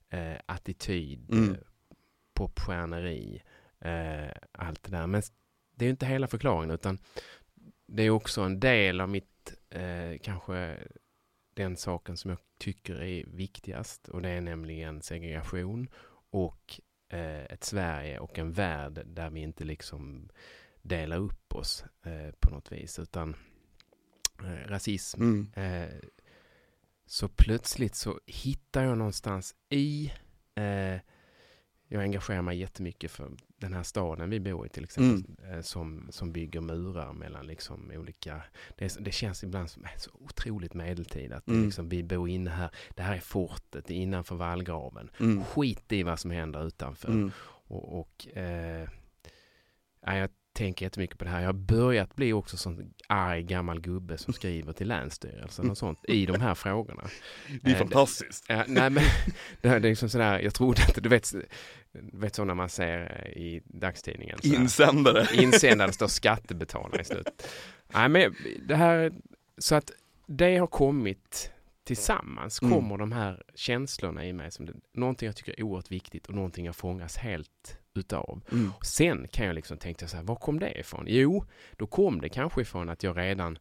[0.09, 1.51] eh, attityd, Mm.
[1.51, 1.57] eh,
[2.33, 3.43] popstjärneri,
[3.79, 5.07] eh, allt det där.
[5.07, 5.21] Men
[5.75, 6.97] det är ju inte hela förklaringen utan
[7.87, 10.77] det är också en del av mitt, eh, kanske
[11.53, 15.89] den saken som jag tycker är viktigast och det är nämligen segregation
[16.29, 20.29] och eh, ett Sverige och en värld där vi inte liksom
[20.81, 23.35] delar upp oss eh, på något vis utan
[24.65, 25.51] rasism mm,
[27.05, 30.11] så plötsligt så hittar jag någonstans i
[30.55, 30.99] eh,
[31.87, 35.35] jag engagerar mig jättemycket för den här staden vi bor i till exempel.
[35.39, 35.53] Mm.
[35.55, 38.43] Eh, som, som bygger murar mellan liksom olika...
[38.75, 41.33] Det, det känns ibland som så otroligt medeltid.
[41.33, 41.65] Att Mm.
[41.65, 42.69] liksom, vi bor inne här.
[42.95, 45.09] Det här är fortet innanför vallgraven.
[45.19, 45.43] Mm.
[45.43, 47.09] Skit i vad som händer utanför.
[47.09, 47.31] Mm.
[47.67, 48.89] Och, och eh,
[50.01, 51.39] ja, jag tänker jättemycket på det här.
[51.39, 55.99] Jag har börjat bli också sån arg gammal gubbe som skriver till Länsstyrelsen och sånt
[56.07, 57.03] i de här frågorna.
[57.61, 58.45] Det är Eh, fantastiskt.
[58.47, 59.03] Ja, nej men
[59.61, 61.33] det, är liksom sådär, jag trodde inte, du vet,
[61.91, 64.37] vet så när man ser eh, i dagstidningen.
[64.41, 65.27] så här, Insändare.
[65.33, 67.47] Insändare står skattebetalare i slutet.
[67.93, 68.35] Nej men
[68.67, 69.11] det här,
[69.57, 69.91] så att
[70.27, 71.51] det har kommit
[71.85, 72.73] tillsammans, Mm.
[72.73, 76.33] kommer de här känslorna i mig som det, någonting jag tycker är oerhört viktigt och
[76.33, 78.41] någonting jag fångas helt utav.
[78.51, 78.71] Mm.
[78.77, 81.05] Och sen kan jag liksom tänka så här, var kom det ifrån?
[81.07, 81.45] Jo,
[81.77, 83.57] då kom det kanske ifrån att jag redan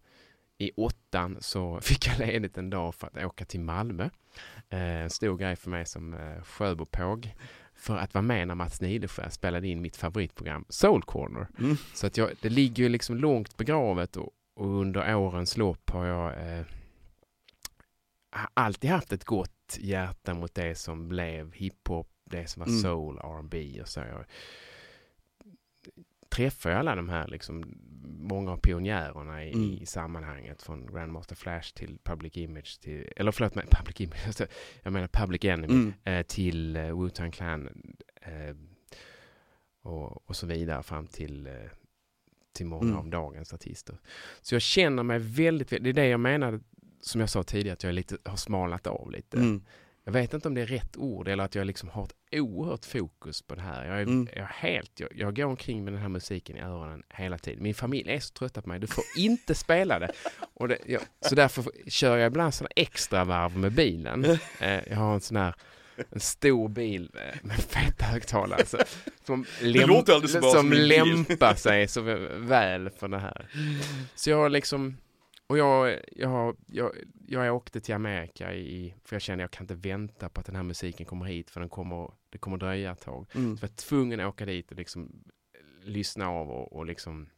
[0.58, 4.08] i åttan så fick jag ledigt en dag för att åka till Malmö.
[4.68, 7.34] Eh, en stor grej för mig som eh, Sjöbopåg.
[7.76, 11.46] För att vara med när Mats Nideskär spelade in mitt favoritprogram Soul Corner.
[11.58, 11.76] Mm.
[11.94, 16.06] Så att jag, det ligger ju liksom långt begravet och, och under årens lopp har
[16.06, 16.64] jag eh,
[18.54, 22.80] alltid haft ett gott hjärta mot det som blev hiphop, det som var Mm.
[22.80, 24.00] soul, R&B och så.
[24.00, 24.24] Jag
[26.28, 27.64] träffar ju alla de här liksom,
[28.04, 29.70] många av pionjärerna i, Mm.
[29.70, 34.46] i sammanhanget från Grandmaster Flash till Public Image till, eller förlåt mig, Public Image, alltså,
[34.82, 35.92] jag menar Public Enemy Mm.
[36.04, 37.68] eh, till eh, Wu-Tang Clan
[38.22, 38.56] eh,
[39.82, 41.52] och, och så vidare fram till, eh,
[42.52, 42.96] till många Mm.
[42.98, 43.98] av dagens artister.
[44.42, 46.60] Så jag känner mig väldigt, det är det jag menar
[47.06, 49.36] som jag sa tidigare, att jag lite, har smalnat av lite.
[49.36, 49.62] Mm.
[50.06, 52.84] Jag vet inte om det är rätt ord eller att jag liksom har ett oerhört
[52.84, 53.84] fokus på det här.
[53.86, 54.28] Jag är, Mm.
[54.36, 57.62] jag helt, jag, jag går omkring med den här musiken i öronen hela tiden.
[57.62, 60.12] Min familj är så trötta på mig, du får inte spela det.
[60.54, 64.24] Och det jag, så därför kör jag ibland sådana extra varv med bilen.
[64.60, 65.54] Eh, jag har en sån här
[66.10, 68.78] en stor bil eh, med feta högtalare så,
[69.26, 72.00] som, läm- som lämpar sig så
[72.38, 73.46] väl för det här.
[74.14, 74.96] Så jag har liksom,
[75.46, 76.92] och jag, jag, jag,
[77.28, 80.56] jag åkte till Amerika i, för jag kände jag kan inte vänta på att den
[80.56, 83.26] här musiken kommer hit för den kommer, det kommer dröja ett tag.
[83.34, 83.56] Mm.
[83.56, 85.24] Så jag var tvungen att åka dit och liksom
[85.84, 87.28] lyssna av och, och liksom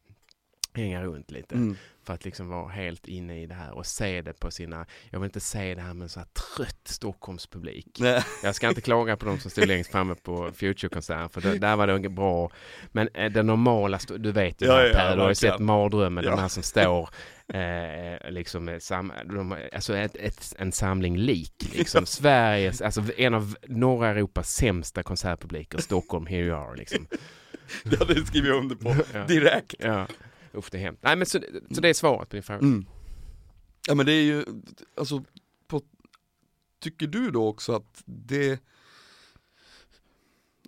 [0.76, 1.54] hänga runt lite.
[1.54, 1.76] Mm.
[2.06, 5.20] För att liksom vara helt inne i det här och se det på sina, jag
[5.20, 7.96] vill inte se det här med en så här trött Stockholmspublik.
[8.00, 8.24] Nej.
[8.42, 11.76] Jag ska inte klaga på de som stod längst framme på Future-konserten för det, där
[11.76, 12.50] var det bra.
[12.92, 15.58] Men eh, det normala, du vet ju Ja, här, ja, Per, du har ju sett
[15.58, 16.30] Mardrömmen, Ja.
[16.30, 17.08] de här som står
[17.54, 21.70] eh, liksom sam, de, alltså ett, ett, en samling lik.
[21.74, 22.06] Liksom.
[22.06, 26.76] Sveriges, alltså en av norra Europas sämsta konsertpubliker, Stockholm, here you are.
[26.76, 27.06] Liksom.
[27.84, 29.24] Det hade jag skrivit under på Ja.
[29.24, 29.74] direkt.
[29.78, 30.06] Ja.
[30.56, 31.02] Usch, det är hemskt.
[31.02, 31.40] Nej, men så,
[31.70, 32.60] så det är svaret på din fråga.
[32.60, 32.86] Mm.
[33.88, 34.44] Ja men det är ju,
[34.96, 35.24] alltså,
[35.66, 35.82] på,
[36.80, 38.60] tycker du då också att det,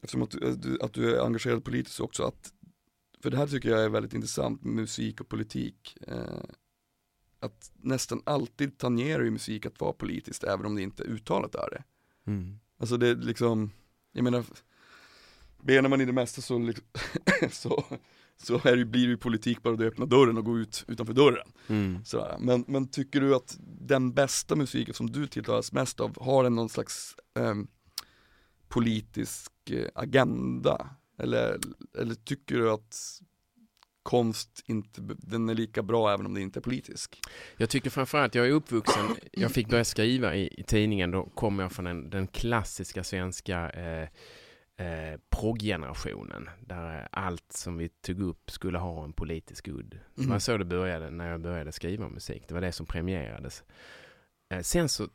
[0.02, 2.52] eftersom att du, att du- är engagerad politiskt också, att,
[3.22, 6.44] för det här tycker jag är väldigt intressant musik och politik, eh,
[7.40, 11.70] att nästan alltid tangerar ju musik att vara politiskt, även om det inte uttalat är
[11.70, 11.84] det.
[12.30, 12.58] Mm.
[12.78, 13.70] Alltså det är liksom,
[14.12, 14.44] jag menar,
[15.62, 16.84] benar man i det mesta så, liksom,
[17.50, 17.84] så,
[18.42, 21.12] så är det, blir det ju politik bara du öppnar dörren och går ut utanför
[21.14, 21.48] dörren.
[21.68, 22.04] Mm.
[22.04, 22.36] Sådär.
[22.40, 26.54] Men, men tycker du att den bästa musiken som du tilltalas mest av, har den
[26.54, 27.68] någon slags ehm,
[28.68, 30.90] politisk eh, agenda?
[31.18, 31.58] Eller,
[31.98, 33.20] eller tycker du att
[34.02, 37.20] konst inte, den är lika bra även om det inte är politisk?
[37.56, 41.62] Jag tycker framförallt, jag är uppvuxen, jag fick börja skriva i, i tidningen, då kommer
[41.62, 44.08] jag från den, den klassiska svenska eh,
[44.78, 46.48] eh, progggenerationen.
[46.60, 49.90] Där allt som vi tog upp skulle ha en politisk udd.
[50.14, 50.40] Det var Mm.
[50.40, 52.44] så det började när jag började skriva musik.
[52.48, 53.64] Det var det som premierades.
[54.50, 55.08] Eh, sen så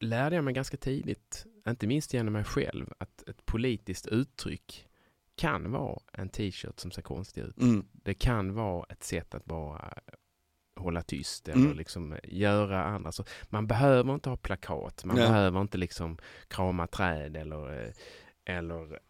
[0.00, 4.84] lärde jag mig ganska tidigt, inte minst genom mig själv, att ett politiskt uttryck
[5.36, 7.60] kan vara en t-shirt som ser konstig ut.
[7.60, 7.86] Mm.
[7.92, 9.94] Det kan vara ett sätt att bara
[10.76, 11.76] hålla tyst eller Mm.
[11.76, 13.12] liksom göra andra.
[13.12, 15.26] Så man behöver inte ha plakat, man Nej.
[15.28, 17.92] behöver inte liksom krama träd eller, eh,
[18.48, 19.00] eller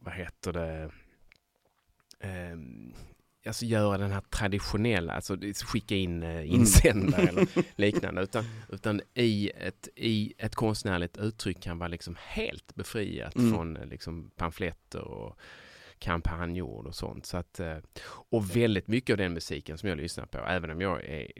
[0.00, 0.90] vad heter det,
[2.20, 2.94] Ehm,
[3.46, 7.46] alltså göra den här traditionella, alltså skicka in eh, insändare eller
[7.80, 8.22] liknande.
[8.22, 13.52] Utan, utan i, ett, i ett konstnärligt uttryck kan vara liksom helt befriat Mm.
[13.52, 15.38] från eh, liksom pamfletter och
[15.98, 17.26] kampanjord och sånt.
[17.26, 17.78] Så att, eh,
[18.30, 21.32] och väldigt mycket av den musiken som jag lyssnar på, även om jag är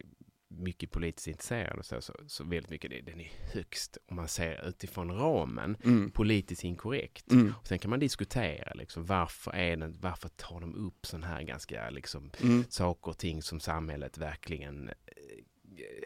[0.49, 4.29] mycket politiskt intresserad och så, så, så väldigt mycket, det- den är högst, om man
[4.29, 6.11] ser utifrån ramen, Mm.
[6.11, 7.33] politiskt inkorrekt.
[7.33, 7.53] Mm.
[7.61, 11.43] Och sen kan man diskutera liksom, varför, är den, varför tar de upp sådana här
[11.43, 12.65] ganska liksom, Mm.
[12.69, 14.95] saker och ting som samhället verkligen eh,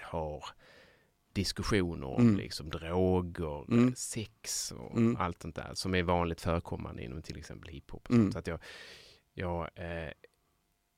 [0.03, 0.45] har
[1.33, 2.37] diskussioner om Mm.
[2.37, 3.95] liksom droger, Mm.
[3.95, 5.17] sex och Mm.
[5.17, 8.11] allt sånt där som är vanligt förekommande inom till exempel hiphop.
[8.11, 8.33] Mm.
[8.33, 8.61] Så att jag,
[9.33, 10.13] jag, eh,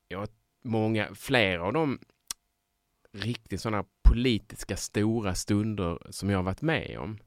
[0.08, 0.28] jag,
[0.64, 1.98] många, flera av de
[3.12, 7.18] riktigt sådana politiska stora stunder som jag har varit med om.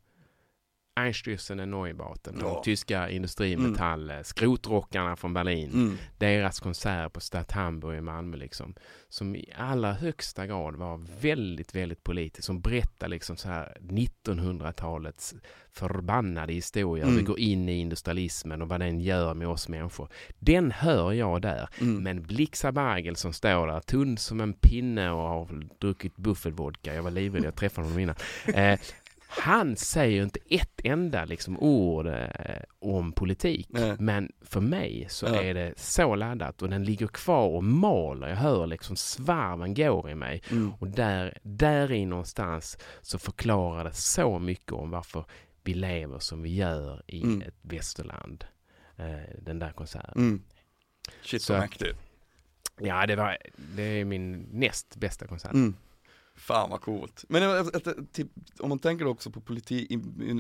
[0.96, 2.44] Einstürzen Neubauten, Ja.
[2.54, 5.98] de tyska industrimetall, skrotrockarna från Berlin, Mm.
[6.18, 8.76] deras konsert på Stadt Hamburg i Malmö liksom,
[9.10, 15.36] som i allra högsta grad var väldigt, väldigt politisk, som berättar liksom så här 1900-talets
[15.72, 17.18] förbannade historia, Mm.
[17.18, 20.10] vi går in i industrialismen och vad den gör med oss människor.
[20.40, 21.70] Den hör jag där.
[21.82, 22.04] Mm.
[22.04, 25.48] Men Blixa Bargel som står där, tunn som en pinne och har
[25.80, 26.94] druckit buffelvodka.
[26.96, 28.16] Jag var livrädd, jag träffade honom innan.
[28.54, 28.80] Eh,
[29.28, 32.30] han säger inte ett enda liksom, ord eh,
[32.80, 33.68] om politik.
[33.70, 33.96] Nej.
[34.00, 35.42] Men för mig så Ja.
[35.44, 38.28] är det så laddat och den ligger kvar och maler.
[38.28, 40.42] Jag hör liksom svarven går i mig.
[40.52, 40.74] Mm.
[40.80, 45.26] Och där, där i någonstans så förklarar det så mycket om varför
[45.64, 47.42] vi lever som vi gör i Mm.
[47.42, 48.46] ett västerland.
[48.98, 50.14] Eh, den där konserten.
[50.16, 50.42] Mm.
[51.22, 51.98] Shit Så mäktigt.
[52.80, 53.38] Ja, det, var,
[53.76, 55.54] det är min näst bästa konsert.
[55.54, 55.76] Mm.
[56.38, 57.26] Fan vad coolt.
[57.30, 57.72] Men
[58.12, 58.28] typ,
[58.60, 59.92] om man tänker också på politik,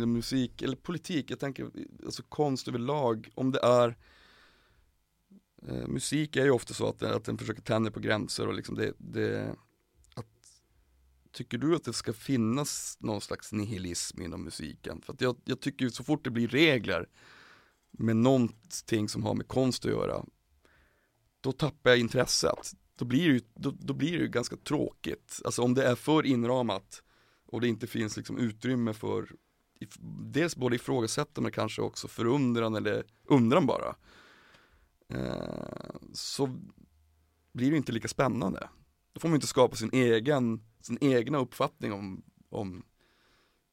[0.06, 1.70] musik, eller politik, jag tänker
[2.06, 3.98] alltså konst överlag, om det är
[5.68, 8.54] eh, Musik är ju ofta så att, den- att den försöker tänja på gränser och
[8.54, 9.56] liksom det, det
[10.16, 10.26] att,
[11.32, 15.02] Tycker du att det ska finnas någon slags nihilism inom musiken?
[15.02, 17.10] För att jag, jag tycker ju så fort det blir regler
[17.92, 20.26] med någonting som har med konst att göra,
[21.42, 25.42] då tappar jag intresset då blir det ju, då, då blir det ganska tråkigt.
[25.46, 27.04] Alltså om det är för inramat
[27.46, 29.30] och det inte finns liksom utrymme för
[30.24, 33.96] dels både ifrågasättande men kanske också förundran eller undran bara.
[35.10, 36.60] Eh, så
[37.54, 38.70] blir det inte lika spännande.
[39.14, 42.84] Då får man inte skapa sin egen, sin egna uppfattning om, om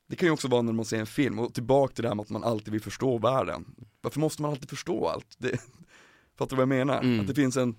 [0.08, 2.14] det kan ju också vara när man ser en film och tillbaka till det här
[2.14, 3.74] med att man alltid vill förstå världen.
[4.00, 5.36] Varför måste man alltid förstå allt?
[5.38, 5.60] Det,
[6.36, 7.00] fattar du vad jag menar?
[7.02, 7.20] Mm.
[7.20, 7.76] Att det finns en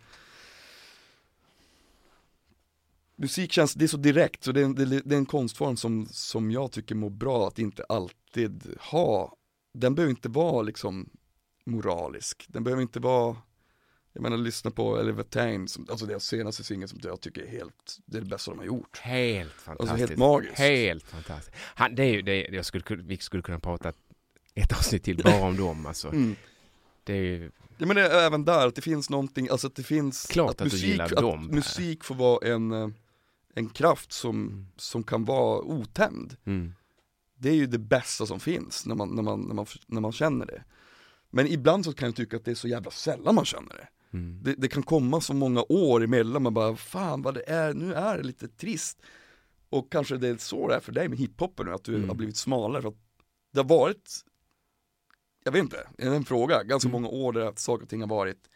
[3.16, 6.06] Musik känns, det är så direkt, så det är, en, det är en konstform som,
[6.12, 9.36] som jag tycker mår bra att inte alltid ha
[9.74, 11.10] Den behöver inte vara liksom
[11.66, 13.38] moralisk, den behöver inte vara
[14.14, 17.98] Jag menar lyssna på Oliver som, alltså deras senaste singel som jag tycker är helt,
[18.06, 19.92] det är det bästa de har gjort Helt fantastiskt.
[19.92, 21.58] Alltså helt magiskt Helt fantastiskt.
[21.76, 23.94] Han, det är ju det, jag skulle, vi skulle kunna prata
[24.56, 26.08] ett avsnitt till bara om dem alltså.
[26.08, 26.36] mm.
[27.04, 29.76] Det är ju, Ja men det är även där, att det finns någonting, alltså att
[29.76, 31.38] det finns Klart att du gillar att Per.
[31.38, 32.88] musik får vara en, eh,
[33.56, 34.68] en kraft som, Mm.
[34.78, 36.74] som kan vara otämjd mm,
[37.36, 40.12] Det är ju det bästa som finns när man, när man, när man, när man
[40.12, 40.64] känner det
[41.30, 43.88] Men ibland så kan jag tycka att det är så jävla sällan man känner det
[44.18, 44.40] mm.
[44.44, 47.94] Det, det kan komma så många år emellan, man bara fan vad det är, nu
[47.94, 49.02] är det lite trist
[49.70, 52.10] Och kanske det är så det är för dig med hiphopen nu, att du Mm.
[52.10, 52.98] har blivit smalare för att
[53.52, 54.26] det har varit
[55.46, 57.02] Jag vet inte, det är en fråga, ganska Mm.
[57.02, 58.50] många år där att saker och ting har varit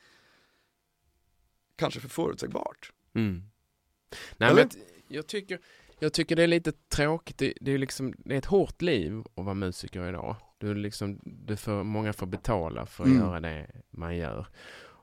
[1.76, 3.44] Kanske för förutsägbart Mm.
[4.38, 4.62] Nej, Eller?
[4.62, 4.70] men
[5.08, 5.60] jag, jag, tycker,
[6.00, 7.38] jag tycker det är lite tråkigt.
[7.38, 10.36] Det, det, är liksom, det är ett hårt liv att vara musiker idag.
[10.58, 13.22] Du liksom, du får, många får betala för att Mm.
[13.22, 14.48] göra det man gör.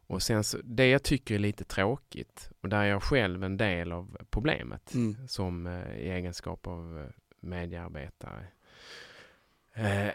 [0.07, 3.57] Och sen så, det jag tycker är lite tråkigt och där är jag själv en
[3.57, 5.29] del av problemet mm.
[5.29, 7.07] som eh, i egenskap av eh,
[7.41, 8.47] mediearbetare.
[9.75, 10.11] Eh,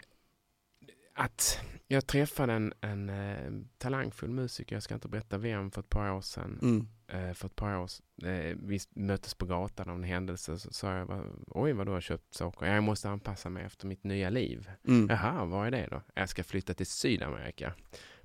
[1.20, 5.88] att jag träffade en, en eh, talangfull musiker, jag ska inte berätta vem, för ett
[5.90, 6.58] par år sedan.
[6.62, 6.88] Mm.
[7.08, 8.06] Eh, för ett par år sedan.
[8.22, 10.58] Eh, vi möttes på gatan av en händelse.
[10.58, 12.66] Så sa jag, "Va- oj vad du har köpt saker.
[12.66, 14.70] Jag måste anpassa mig efter mitt nya liv.
[14.88, 15.06] Mm.
[15.10, 16.02] Jaha, vad är det då?
[16.14, 17.74] Jag ska flytta till Sydamerika.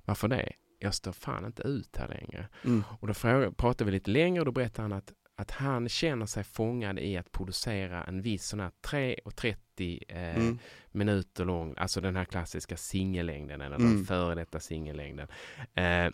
[0.04, 0.52] Varför det?
[0.78, 2.48] Jag står fan inte ut här längre.
[2.64, 2.84] Mm.
[3.00, 6.26] Och då frågade, pratade vi lite längre och då berättade han att, att han känner
[6.26, 10.58] sig fångad i att producera en viss sån här 3.30 eh, Mm.
[10.92, 13.96] minuter lång, alltså den här klassiska singellängden eller Mm.
[13.96, 15.28] den före detta singellängden.
[15.74, 16.08] Eh,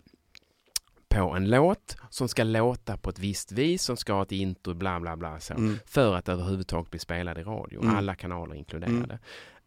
[1.09, 4.73] på en låt som ska låta på ett visst vis, som ska ha ett intro,
[4.73, 5.39] bla bla bla.
[5.39, 5.77] Så, Mm.
[5.85, 7.95] För att överhuvudtaget bli spelad i radio, Mm.
[7.95, 9.19] alla kanaler inkluderade.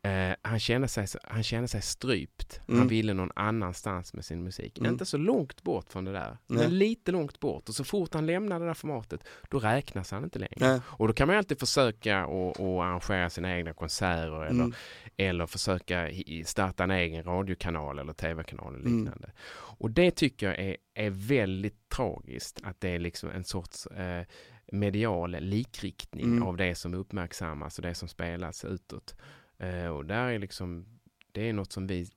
[0.06, 2.60] Eh, han, kände sig, han kände sig strypt.
[2.66, 2.88] Han Mm.
[2.88, 4.78] ville någon annanstans med sin musik.
[4.78, 4.92] Mm.
[4.92, 6.58] Inte så långt bort från det där, Nej.
[6.62, 7.68] men lite långt bort.
[7.68, 10.56] Och så fort han lämnar det där formatet, då räknas han inte längre.
[10.56, 10.80] Nej.
[10.86, 14.72] Och då kan man alltid försöka och, och arrangera sina egna konserter eller, Mm.
[15.16, 16.10] eller försöka
[16.44, 18.98] starta en egen radiokanal eller tv-kanal och Mm.
[18.98, 19.32] liknande.
[19.78, 24.24] Och det tycker jag är, är väldigt tragiskt att det är liksom en sorts eh,
[24.72, 26.42] medial likriktning Mm.
[26.42, 29.14] av det som uppmärksammas och det som spelas utåt.
[29.58, 30.86] Eh, och där är liksom,
[31.32, 32.08] det är något som vi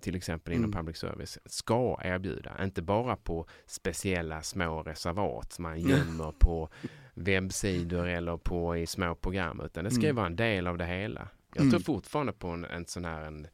[0.00, 0.76] till exempel inom Mm.
[0.78, 2.64] public service ska erbjuda.
[2.64, 5.90] Inte bara på speciella små reservat som man Mm.
[5.90, 6.68] gömmer på
[7.14, 10.16] webbsidor eller på i små program utan det ska ju Mm.
[10.16, 11.28] vara en del av det hela.
[11.54, 11.70] Jag Mm.
[11.70, 13.46] tror fortfarande på en, en sån här en,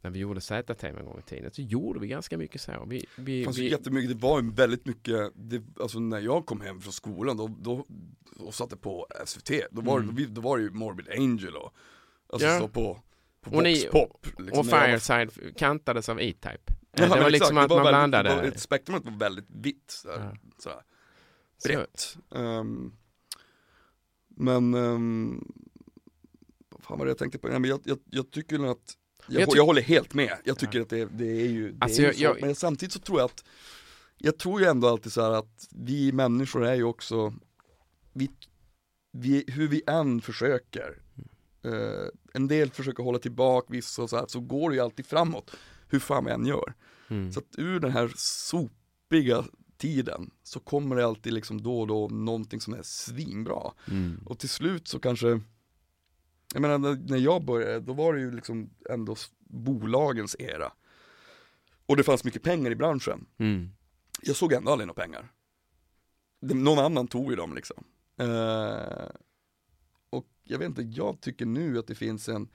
[0.00, 2.84] när vi gjorde ZTV en gång i tiden så gjorde vi ganska mycket så.
[2.88, 6.60] Vi, vi, Det fanns vi, jättemycket, det var väldigt mycket, det, alltså när jag kom
[6.60, 7.84] hem från skolan då, då,
[8.38, 10.14] och satte på SVT, då var, Mm.
[10.14, 11.74] då, då var det ju Morbid Angel och,
[12.34, 12.58] alltså Ja.
[12.58, 13.00] så på,
[13.40, 14.26] på Och ni- Vox Pop.
[14.40, 16.58] liksom, och Fireside kantades av E-Type.
[16.96, 18.50] Ja, det var exakt, liksom att var man väldigt- blandade.
[18.50, 20.82] var- Spektrumet var väldigt vitt, sådär, Ja.
[21.58, 22.16] Så- brett.
[22.34, 22.92] Ehm,
[24.28, 25.52] men, um,
[26.68, 27.48] vad fan var det jag tänkte på?
[27.48, 28.96] Nej, men jag, jag, jag tycker att
[29.28, 32.02] jag, Jag jag, håller helt med, jag tycker att det, det är ju, det Alltså,
[32.02, 33.44] är ju jag- så, men samtidigt så tror jag att
[34.18, 37.34] Jag tror ju ändå alltid så här att vi människor är ju också
[38.12, 38.30] vi,
[39.12, 41.02] vi, Hur vi än försöker
[41.64, 45.06] eh, En del försöker hålla tillbaka vissa och så här, så går det ju alltid
[45.06, 45.50] framåt
[45.88, 46.74] Hur fan vi än gör
[47.08, 47.32] Mm.
[47.32, 49.44] Så att ur den här sopiga
[49.76, 54.20] tiden så kommer det alltid liksom då och då någonting som är svinbra Mm.
[54.26, 55.40] och till slut så kanske
[56.54, 60.72] Jag menar när- jag började, då var det ju liksom ändå bolagens era
[61.86, 63.70] Och det fanns mycket pengar i branschen Mm.
[64.22, 65.32] Jag såg ändå aldrig några pengar
[66.40, 67.84] Någon annan tog ju dem liksom
[68.18, 69.06] eh,
[70.44, 72.48] jag vet inte, jag tycker nu att det finns en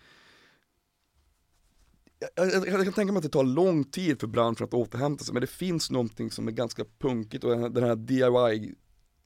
[2.36, 5.24] jag, jag, jag kan tänka mig att det tar lång tid för branschen att återhämta
[5.24, 8.76] sig men det finns någonting som är ganska punkigt och den här- den här DIY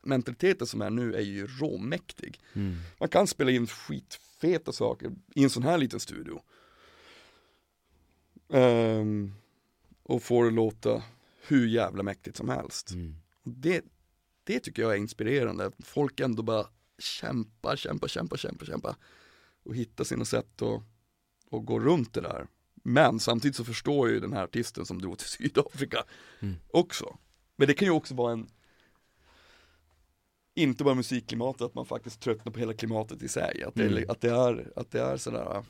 [0.06, 2.76] mentaliteten som är nu är ju råmäktig Mm.
[3.00, 6.42] man kan spela in skitfeta saker i en sån här liten studio.
[8.50, 9.32] Ehm,
[10.04, 11.04] och få det låta
[11.48, 12.92] hur jävla mäktigt som helst.
[12.92, 13.16] Mm.
[13.44, 13.84] Det,
[14.44, 15.66] det tycker jag är inspirerande.
[15.66, 16.66] att Folk ändå bara
[17.04, 18.96] kämpar, kämpar, kämpar, kämpar, kämpar.
[19.64, 20.82] Och hittar sina sätt att,
[21.52, 22.48] att gå runt det där.
[22.74, 26.04] Men samtidigt så förstår jag ju den här artisten som drog till Sydafrika
[26.40, 26.56] Mm.
[26.68, 27.18] också.
[27.56, 28.50] Men det kan ju också vara en
[30.56, 33.64] inte bara musikklimatet, att man faktiskt tröttnar på hela klimatet i sig.
[33.64, 34.10] Att det, Mm.
[34.10, 35.66] att det är, att det är sådär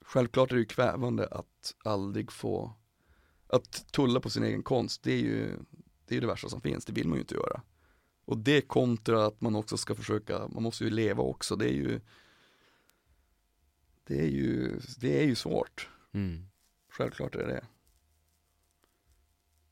[0.00, 2.72] Självklart är det ju kvävande att aldrig få
[3.46, 5.58] Att tulla på sin egen konst, det är ju
[6.06, 7.62] Det är ju det värsta som finns, det vill man ju inte göra
[8.24, 11.74] Och det kontra att man också ska försöka, man måste ju leva också, det är
[11.74, 12.00] ju
[14.04, 15.88] Det är ju, det är ju svårt.
[16.12, 16.46] Mm.
[16.88, 17.64] Självklart är det.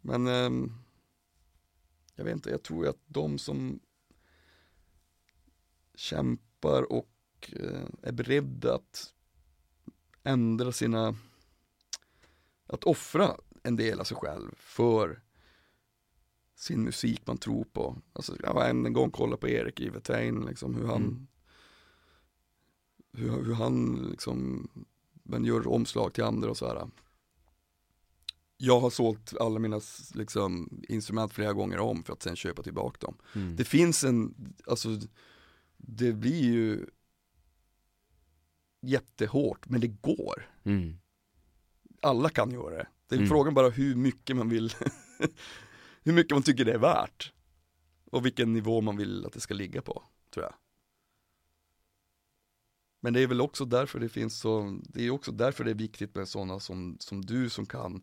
[0.01, 0.73] Men ehm,
[2.15, 3.81] Jag vet inte, jag tror att de som
[5.95, 9.15] Kämpar och eh, är beredda att
[10.23, 11.17] Ändra sina
[12.67, 15.23] Att offra en del av sig själv för
[16.61, 20.41] Sin musik man tror på Alltså jag var än en gång kolla på Erik Ivetein
[20.47, 21.27] liksom hur han Mm.
[23.13, 24.69] hur, hur han liksom
[25.23, 26.89] men gör omslag till andra och så här.
[28.57, 29.81] Jag har sålt alla mina
[30.15, 33.17] liksom, instrument flera gånger om för att sen köpa tillbaka dem.
[33.35, 33.57] Mm.
[33.57, 34.35] Det finns en,
[34.67, 34.89] alltså
[35.77, 36.87] det blir ju
[38.81, 40.51] jättehårt men det går.
[40.65, 40.97] Mm.
[42.03, 42.87] Alla kan göra det.
[43.09, 43.29] Det är Mm.
[43.29, 44.73] frågan bara hur mycket man vill,
[46.05, 47.33] hur mycket man tycker det är värt.
[48.11, 50.03] Och vilken nivå man vill att det ska ligga på,
[50.35, 50.55] tror jag.
[53.01, 55.75] Men det är väl också därför det finns så, det är också därför det är
[55.75, 58.03] viktigt med sådana som, som du som kan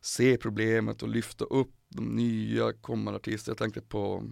[0.00, 3.50] se problemet och lyfta upp de nya kommande artister.
[3.50, 4.24] Jag tänkte på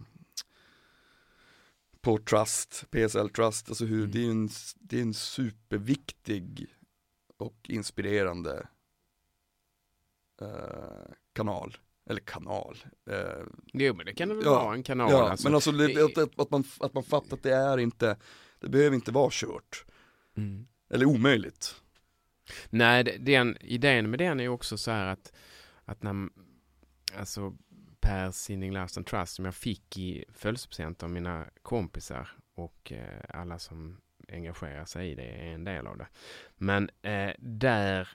[2.07, 4.11] på Trust, PSL Trust, alltså hur Mm.
[4.11, 6.67] det är en, det är en superviktig
[7.37, 8.69] och inspirerande
[10.41, 11.77] eh, kanal,
[12.07, 12.77] eller kanal.
[13.11, 15.47] Eh, Jo men det kan väl Ja, vara en kanal ja, alltså.
[15.49, 18.17] men alltså det, det- att, att, man, att man fattar att det är inte,
[18.61, 19.85] det behöver inte vara kört.
[20.37, 20.67] Mm.
[20.91, 21.75] Eller omöjligt.
[22.71, 25.33] Nej, det- den, idén med den är också så här att,
[25.85, 26.29] att när,
[27.19, 27.57] alltså
[28.01, 33.21] Per Sinding Last and Trust som jag fick i födelsedagspresent av mina kompisar och eh,
[33.29, 34.01] alla som
[34.33, 36.07] engagerar sig i det är en del av det.
[36.57, 38.09] Men eh, där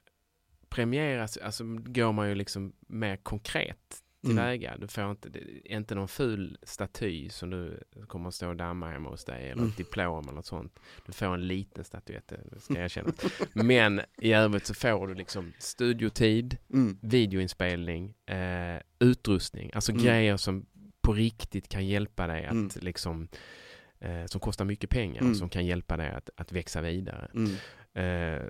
[0.72, 3.78] premieras, alltså går man ju liksom mer konkret
[4.26, 4.78] tillväga.
[4.78, 5.30] Du får inte,
[5.66, 9.54] inte någon ful staty som du kommer att stå och damma hemma hos dig eller
[9.62, 9.70] Mm.
[9.70, 10.80] ett diplom eller något sånt.
[11.06, 13.14] Du får en liten statyett, det ska jag erkänna.
[13.54, 16.98] Men i övrigt så får du liksom studiotid, Mm.
[17.02, 20.04] videoinspelning, eh, utrustning, alltså Mm.
[20.04, 20.66] grejer som
[21.02, 22.70] på riktigt kan hjälpa dig att Mm.
[22.82, 23.28] liksom
[24.00, 25.32] eh, som kostar mycket pengar Mm.
[25.32, 27.32] och som kan hjälpa dig att, att växa vidare.
[27.34, 27.52] Mm.
[27.94, 28.48] Eh,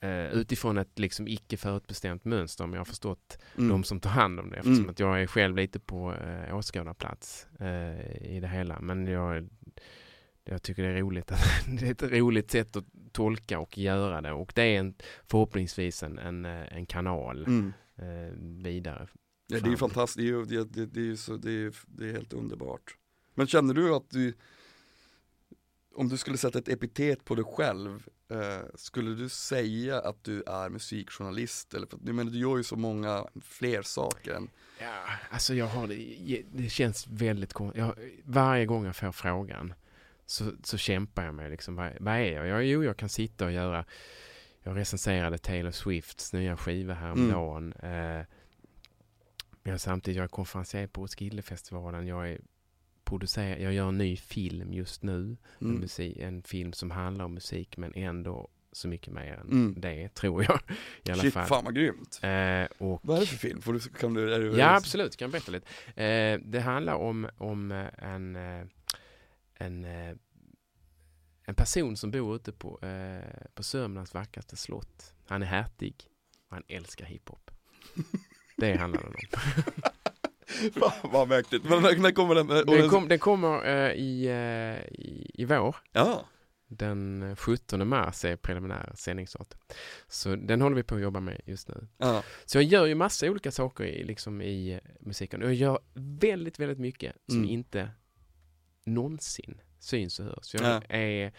[0.00, 3.68] eh, utifrån ett liksom icke förutbestämt mönster om jag har förstått Mm.
[3.68, 4.90] de som tar hand om det eftersom Mm.
[4.90, 9.48] att jag är själv lite på eh, åskådarplats eh, i det hela men jag,
[10.44, 11.40] jag tycker det är roligt att
[11.80, 14.94] det är ett roligt sätt att tolka och göra det och det är en,
[15.26, 17.72] förhoppningsvis en, en, eh, en kanal Mm.
[17.96, 18.34] eh,
[18.64, 19.08] vidare
[19.52, 22.12] Ja, det är fantastiskt, det är det, det, det är så, det är, det är
[22.12, 22.96] helt underbart.
[23.34, 24.34] Men känner du att du,
[25.94, 30.42] om du skulle sätta ett epitet på dig själv, eh, skulle du säga att du
[30.46, 31.74] är musikjournalist?
[31.74, 35.66] Eller, för, jag menar, du gör ju så många fler saker än, Ja, alltså jag
[35.66, 37.84] har det, det känns väldigt konstigt.
[38.24, 39.74] Varje gång jag får frågan
[40.26, 42.46] så, så kämpar jag med liksom, vad, vad är jag?
[42.46, 42.64] jag?
[42.64, 43.84] Jo, jag kan sitta och göra,
[44.62, 47.72] jag recenserade Taylor Swifts nya skiva häromdagen.
[47.72, 48.24] Eh,
[49.62, 52.06] men samtidigt, jag är konferencier på Roskildefestivalen.
[52.06, 52.40] Jag är
[53.10, 55.36] producer, jag gör en ny film just nu.
[55.58, 59.46] En, mm, musik, en film som handlar om musik men ändå så mycket mer än
[59.48, 59.74] Mm.
[59.80, 60.60] det, tror jag.
[61.04, 61.46] I alla shit fall.
[61.46, 62.20] fan vad grymt.
[62.22, 63.60] Eh, och Vad är det för film?
[63.62, 65.16] Får du, kan du, är du, Ja, absolut.
[65.16, 66.02] Kan jag berätta lite.
[66.02, 68.66] Eh, det handlar om, om eh, en, eh,
[69.54, 70.14] en, eh,
[71.44, 75.14] en person som bor ute på, eh, på Sörmlands vackraste slott.
[75.26, 75.94] Han är hertig
[76.48, 77.50] och han älskar hiphop.
[78.56, 79.89] Det handlar den om.
[80.80, 81.64] Fan vad mäktigt.
[81.64, 82.46] Men när, när kommer den?
[82.46, 85.76] Den, kom, den kommer eh, i, eh, i, i vår.
[85.92, 86.24] Ja,
[86.68, 89.54] Den 17 mars är preliminär sändningsstart.
[90.08, 91.86] Så den håller vi på att jobba med just nu.
[91.98, 95.42] ja, Så jag gör ju massa olika saker i, liksom i eh, musiken.
[95.42, 97.50] Och jag gör väldigt, väldigt mycket som Mm.
[97.50, 97.90] inte
[98.84, 100.54] någonsin syns och hörs.
[100.54, 100.82] Jag Ja.
[100.96, 101.32] är,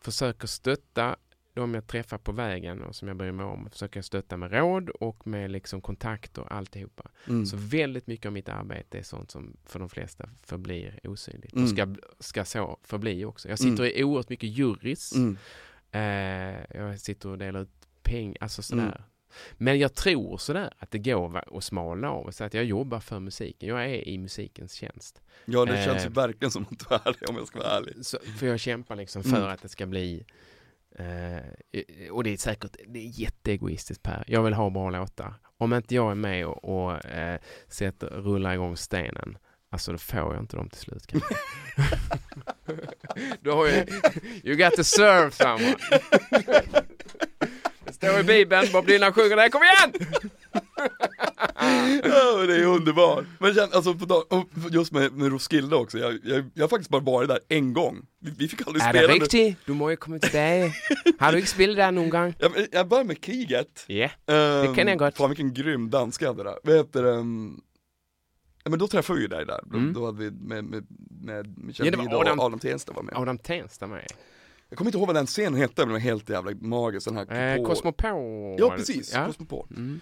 [0.00, 1.16] försöker stötta
[1.54, 3.70] de jag träffar på vägen och som jag bryr mig om.
[3.70, 7.10] Försöker stötta med råd och med liksom kontakter och alltihopa.
[7.28, 7.46] mm.
[7.46, 11.52] Så väldigt mycket av mitt arbete är sånt som för de flesta förblir osynligt.
[11.52, 11.64] Mm.
[11.64, 13.48] Och ska, ska så förbli också.
[13.48, 15.12] Jag sitter i oerhört mycket jurys.
[15.14, 15.36] Mm.
[15.92, 17.70] Eh, jag sitter och delar ut
[18.02, 18.82] pengar, alltså sådär.
[18.82, 19.02] Mm.
[19.56, 23.20] Men jag tror sådär att det går att smalna av säga att jag jobbar för
[23.20, 23.68] musiken.
[23.68, 25.22] Jag är i musikens tjänst.
[25.44, 26.12] Ja det känns ju Eh.
[26.12, 27.94] verkligen som att du är det om jag ska vara ärlig.
[28.06, 29.48] Så, för jag kämpar liksom för Mm.
[29.50, 30.24] att det ska bli
[30.98, 34.24] eh, och det är säkert det är jätteegoistiskt Per.
[34.26, 35.34] Jag vill ha bra låtar.
[35.58, 39.38] Om inte jag är med och, och eh, sätter, rullar igång stenen
[39.72, 41.34] Alltså då får jag inte dem till slut kanske.
[43.40, 43.86] du har ju,
[44.44, 45.76] you got to serve someone.
[47.84, 49.92] det står i bibeln, Bob Dylan sjunger det, kom igen!
[52.04, 53.24] Ja, det är underbart.
[53.38, 54.22] Men känn, alltså, på dag,
[54.70, 58.06] just med, med Roskilde också, jag, jag, jag har faktiskt bara varit där en gång.
[58.20, 59.06] Vi, vi fick aldrig Er spela.
[59.08, 59.20] det nu.
[59.20, 59.56] rigtigt?
[59.66, 60.72] Du må ju komma tilbage.
[61.18, 62.34] Har du inte spelat där någon gång?
[62.38, 63.84] Jag, jag började med kriget.
[63.86, 64.08] Ja.
[64.26, 65.16] Um, kan jag gott.
[65.16, 66.58] Fan vilken grym danska jag hade där.
[66.62, 67.10] Vad heter det?
[67.10, 67.60] Um,
[68.64, 69.60] ja men då träffade vi ju dig där.
[69.64, 69.92] Då, Mm.
[69.92, 70.86] då hade vi med, med,
[71.22, 73.14] med Michael Ja, det Wide och Adam- Adam Tensta var med.
[73.16, 74.06] Adam Tensta med.
[74.68, 77.06] Jag kommer inte ihåg vad den scenen hette, men den var helt jävla magisk.
[77.06, 78.56] Den här Eh, Cosmopol.
[78.58, 79.26] Ja precis, Ja.
[79.26, 79.66] Cosmopol.
[79.70, 80.00] Mm.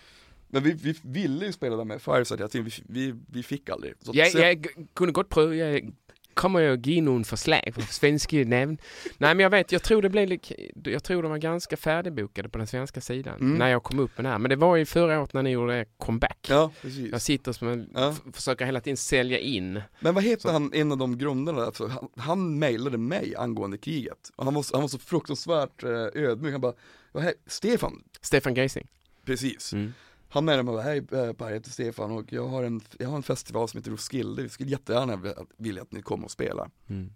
[0.50, 3.68] Men vi, vi ville ju spela där med Fireside hela tiden, vi, vi, vi fick
[3.68, 3.94] aldrig.
[4.00, 5.56] Så Jeg, sen- jeg kunde godt prøve.
[5.56, 5.92] Jeg
[6.34, 8.78] kommer ju att ge någon förslag på svenska namn.
[9.18, 10.38] Nej men jag vet, jag tror det blev
[10.84, 13.58] jag tror de var ganska färdigbokade på den svenska sidan Mm.
[13.58, 14.38] när jag kom upp med det här.
[14.38, 16.46] Men det var ju förra året när ni gjorde comeback.
[16.50, 17.12] Ja, precis.
[17.12, 18.14] Jag sitter som en, Ja.
[18.32, 19.80] försöker hela tiden sälja in.
[20.00, 23.78] Men vad heter Så- han, en av de grundarna, alltså, han, han mejlade mig angående
[23.78, 24.30] kriget.
[24.36, 25.90] Och han var, så- han var så fruktansvärt eh,
[26.22, 26.74] ödmjuk, han bara,
[27.12, 28.86] "Ja, hej, Stefan, Stefan Geising.
[29.24, 29.72] precis.
[29.72, 29.92] Mm.
[30.28, 33.22] Han mejlade mig hej eh, Per, heter Stefan och jag har en, jag har en
[33.22, 36.70] festival som heter Roskilde, vi skulle jättegärna vilja- att ni kommer och spelar.
[36.88, 37.12] Mm.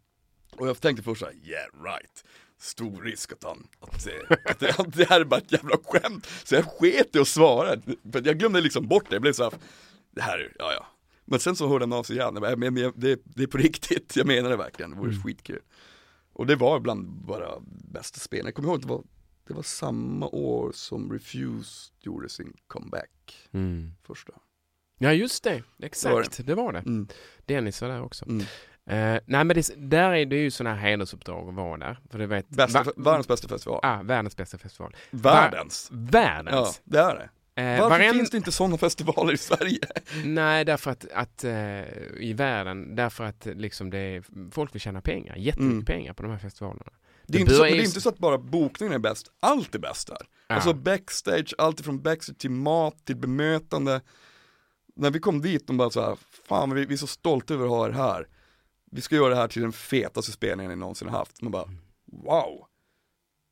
[0.57, 2.25] Och jag tänkte först såhär, yeah right,
[2.61, 5.77] stor risk att han, att det, att det, att det här är bara ett jävla
[5.85, 6.27] skämt.
[6.45, 7.77] Så jag sket i att svara,
[8.13, 9.53] för jag glömde liksom bort det, jag blev såhär,
[10.11, 10.87] det här, är- ja ja.
[11.25, 13.47] Men sen så hörde han av sig igen, jag bara, men, men, det, det är
[13.47, 15.23] på riktigt, jag menar det verkligen, det vore Mm.
[15.23, 15.61] skitkul.
[16.33, 17.49] Och det var bland bara
[17.93, 19.03] bästa spelen, jag kommer ihåg att det var,
[19.47, 23.95] det var samma år som Refused gjorde sin comeback, Mm.
[24.07, 24.32] första.
[24.99, 26.78] Ja just det, Det var exakt, det var det.
[26.78, 27.09] Mm.
[27.47, 28.24] Dennis var där också.
[28.24, 28.40] Mm.
[28.86, 31.99] Eh, nej men det, där är det ju sådana här hedersuppdrag att vara där.
[32.11, 33.80] För du vet, Bästa, va- världens bästa festival.
[33.82, 34.97] Ah, världens bästa festival.
[35.11, 35.88] Världens.
[35.90, 36.80] Ja, Världens.
[36.84, 37.28] det är det.
[37.55, 39.78] Eh, Varför varen- finns det inte sådana festivaler i Sverige?
[40.24, 41.53] Nej, därför att, att eh,
[42.20, 45.84] i världen, därför att liksom det är, folk vill tjäna pengar, jättemycket Mm.
[45.84, 46.93] pengar på de här festivalerna.
[47.27, 49.79] Det är, inte så, det är inte så att bara bokningen är bäst, allt är
[49.79, 50.27] bäst där.
[50.47, 50.55] Ja.
[50.55, 54.01] Alltså backstage, allt ifrån backstage till mat, till bemötande.
[54.97, 56.18] När vi kom dit, de bara så här,
[56.49, 58.29] fan vi, vi är så stolta över att ha er här.
[58.91, 61.43] Vi ska göra det här till den fetaste spelningen ni någonsin har haft.
[61.43, 61.68] Man bara,
[62.12, 62.66] wow.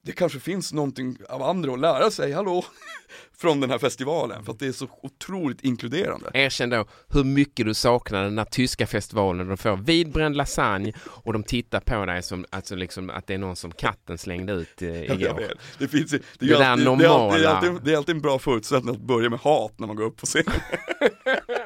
[0.02, 2.64] Det kanske finns någonting av andra att lära sig, hallå,
[3.38, 4.44] från den här festivalen.
[4.44, 6.30] För att det är så otroligt inkluderande.
[6.34, 11.32] Erkänn då hur mycket du saknar den här tyska festivalen de får vidbränd lasagne och
[11.32, 14.82] de tittar på dig som alltså liksom att det är någon som katten slängde ut
[14.82, 15.34] eh, igår.
[15.34, 15.58] vet.
[15.78, 17.50] Det finns det, Det alltid, det, är alltid, det, är normala.
[17.50, 20.16] alltid, det är alltid en bra förutsättning att börja med hat när man går upp
[20.16, 20.44] på scen.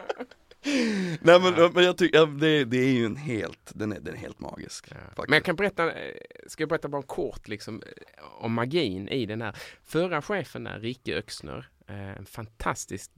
[1.21, 4.15] Nej men, men jag tycker, ja, det, det är ju en helt, den är, den
[4.15, 4.87] är helt magisk.
[4.91, 5.25] Ja.
[5.29, 6.15] Men jag kan berätta, eh,
[6.47, 9.57] ska jag berätta bara kort liksom, eh, om magin i den här.
[9.83, 13.11] Förra chefen där, Ricke Öxner, Eh, en fantastisk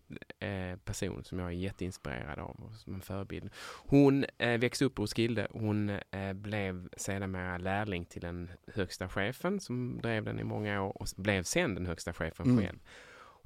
[0.84, 3.50] person som jag är jätteinspirerad av och som en förebild.
[3.76, 5.48] Hon växte upp hos Roskilde.
[5.50, 5.98] Hon
[6.34, 11.42] blev sedermera lärling till den högsta chefen som drev den i många år och blev
[11.42, 12.64] sen den högsta chefen Mm.
[12.64, 12.78] själv.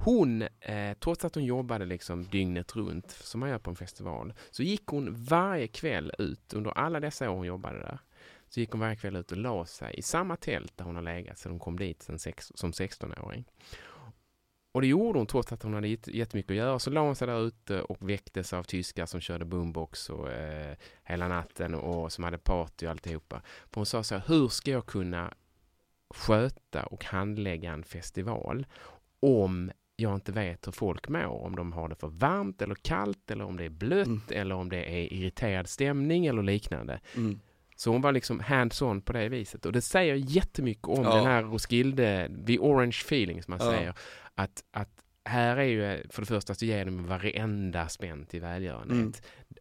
[0.02, 4.32] Hon, eh, trots att hon jobbade liksom dygnet runt som man gör på en festival,
[4.50, 7.98] så gick hon varje kväll ut under alla dessa år hon jobbade där.
[8.48, 11.02] Så gick hon varje kväll ut och la sig i samma tält där hon har
[11.02, 13.44] legat sedan hon kom dit sen sex, som 16-åring.
[14.72, 16.78] Och det gjorde hon trots att hon hade jättemycket att göra.
[16.78, 20.76] Så la hon sig där ute och väcktes av tyskar som körde boombox och, eh,
[21.04, 23.42] hela natten och som hade party och alltihopa.
[23.70, 25.34] För hon sa så här, hur ska jag kunna
[26.14, 28.66] sköta och handlägga en festival
[29.20, 29.70] om
[30.00, 33.44] jag inte vet hur folk mår, om de har det för varmt eller kallt eller
[33.44, 34.20] om det är blött Mm.
[34.30, 37.00] eller om det är irriterad stämning eller liknande.
[37.16, 37.40] Mm.
[37.76, 39.66] Så hon var liksom hands-on på det viset.
[39.66, 41.14] Och det säger jättemycket om Ja.
[41.16, 43.72] den här Roskilde, the orange feeling som man Ja.
[43.76, 43.94] säger.
[44.34, 44.90] Att, att
[45.24, 48.90] här är ju, för det första så ger de varenda spänn till välgörenhet.
[48.90, 49.12] Mm.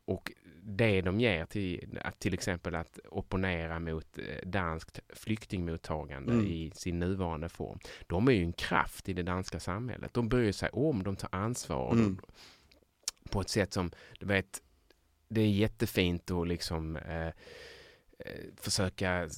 [0.05, 0.31] Och
[0.78, 6.45] det de ger till, att till exempel att opponera mot eh, danskt flyktingmottagande Mm.
[6.45, 7.80] i sin nuvarande form.
[8.07, 10.13] De är ju en kraft i det danska samhället.
[10.13, 11.91] De bryr sig om, de tar ansvar.
[11.91, 12.15] Mm.
[12.15, 12.22] de,
[13.30, 14.61] på ett sätt som, du vet,
[15.28, 17.34] det är jättefint att liksom eh, eh,
[18.55, 19.30] försöka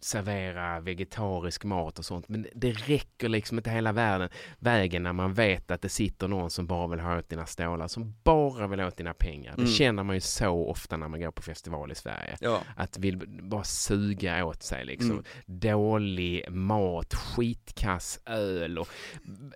[0.00, 2.28] servera vegetarisk mat och sånt.
[2.28, 4.28] Men det räcker liksom inte hela världen,
[4.58, 7.88] vägen när man vet att det sitter någon som bara vill ha åt dina stålar,
[7.88, 9.52] som bara vill ha åt dina pengar.
[9.56, 9.72] Det Mm.
[9.72, 12.36] känner man ju så ofta när man går på festival i Sverige.
[12.40, 12.62] Ja.
[12.76, 15.10] Att vill bara suga åt sig liksom.
[15.10, 15.24] Mm.
[15.46, 18.88] Dålig mat, skitkass öl och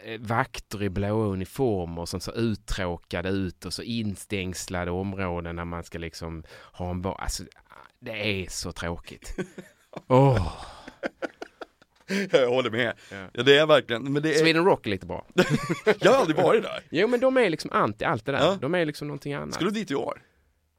[0.05, 5.85] eh, vakter i blåa uniformer som ser uttråkade ut och så instängslade områden när man
[5.85, 7.17] ska liksom ha en bar.
[7.21, 7.45] Alltså,
[8.01, 9.37] det är så tråkigt.
[10.09, 10.53] Åh!
[12.31, 12.93] Jag håller med.
[13.35, 13.43] Ja.
[13.43, 15.27] Det är verkligen, men det är, Sweden Rock är lite bra.
[16.01, 16.81] jag har aldrig varit där.
[16.91, 18.39] Jo men de är liksom anti allt det där.
[18.39, 18.59] Ja.
[18.61, 19.55] De är liksom någonting annat.
[19.55, 20.23] Ska du dit i år?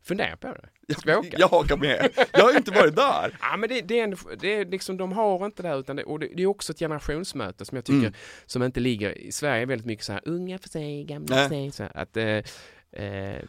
[0.04, 0.70] Fundera på det.
[0.88, 1.38] Jag, Ska vi åka?
[1.40, 2.10] jag hakar med.
[2.32, 3.38] Jag har inte varit där.
[3.42, 5.96] Ja men det, det, är, ändå, det är liksom, de har inte det här utan
[5.96, 8.14] det, och det, det är också ett generationsmöte som jag tycker Mm.
[8.46, 11.72] som inte ligger, i Sverige väldigt mycket så här unga för sig, gamla för sig.
[11.72, 12.44] Så här, att, eh, eh,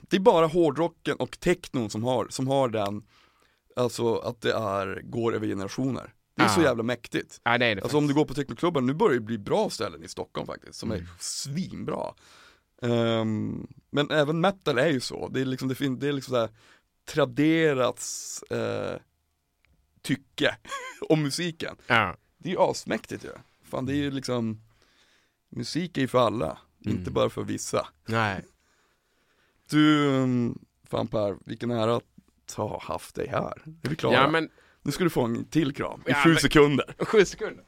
[0.01, 3.03] Det är bara hårdrocken och technon som har, som har den,
[3.77, 6.14] alltså att det är, går över generationer.
[6.37, 6.64] Det är så Ah.
[6.64, 7.41] jävla mäktigt.
[7.45, 8.16] ja det är det Alltså om du faktiskt.
[8.16, 11.03] går på technoklubbar, nu börjar det bli bra ställen i Stockholm faktiskt, som Mm.
[11.03, 12.14] är svinbra.
[12.83, 16.33] Ehm, men även metal är ju så, det är liksom, det, fin- det är liksom
[16.35, 16.49] såhär
[17.05, 18.97] traderats eh,
[20.03, 20.57] tycke
[21.09, 21.77] om musiken.
[21.87, 22.16] Ja.
[22.39, 23.31] Det är ju asmäktigt ju.
[23.64, 24.61] Fan det är ju liksom,
[25.49, 26.99] musik är ju för alla, Mm.
[26.99, 27.89] inte bara för vissa.
[28.07, 28.45] Nej.
[29.70, 32.05] Du, mm, fan Per, vilken ära att
[32.51, 33.62] ha haft dig här.
[33.82, 34.14] Är vi klara?
[34.14, 34.49] Ja men,
[34.82, 36.95] Nu ska du få en till kram, i Ja, sju men- sekunder.
[37.05, 37.64] sju sekunder.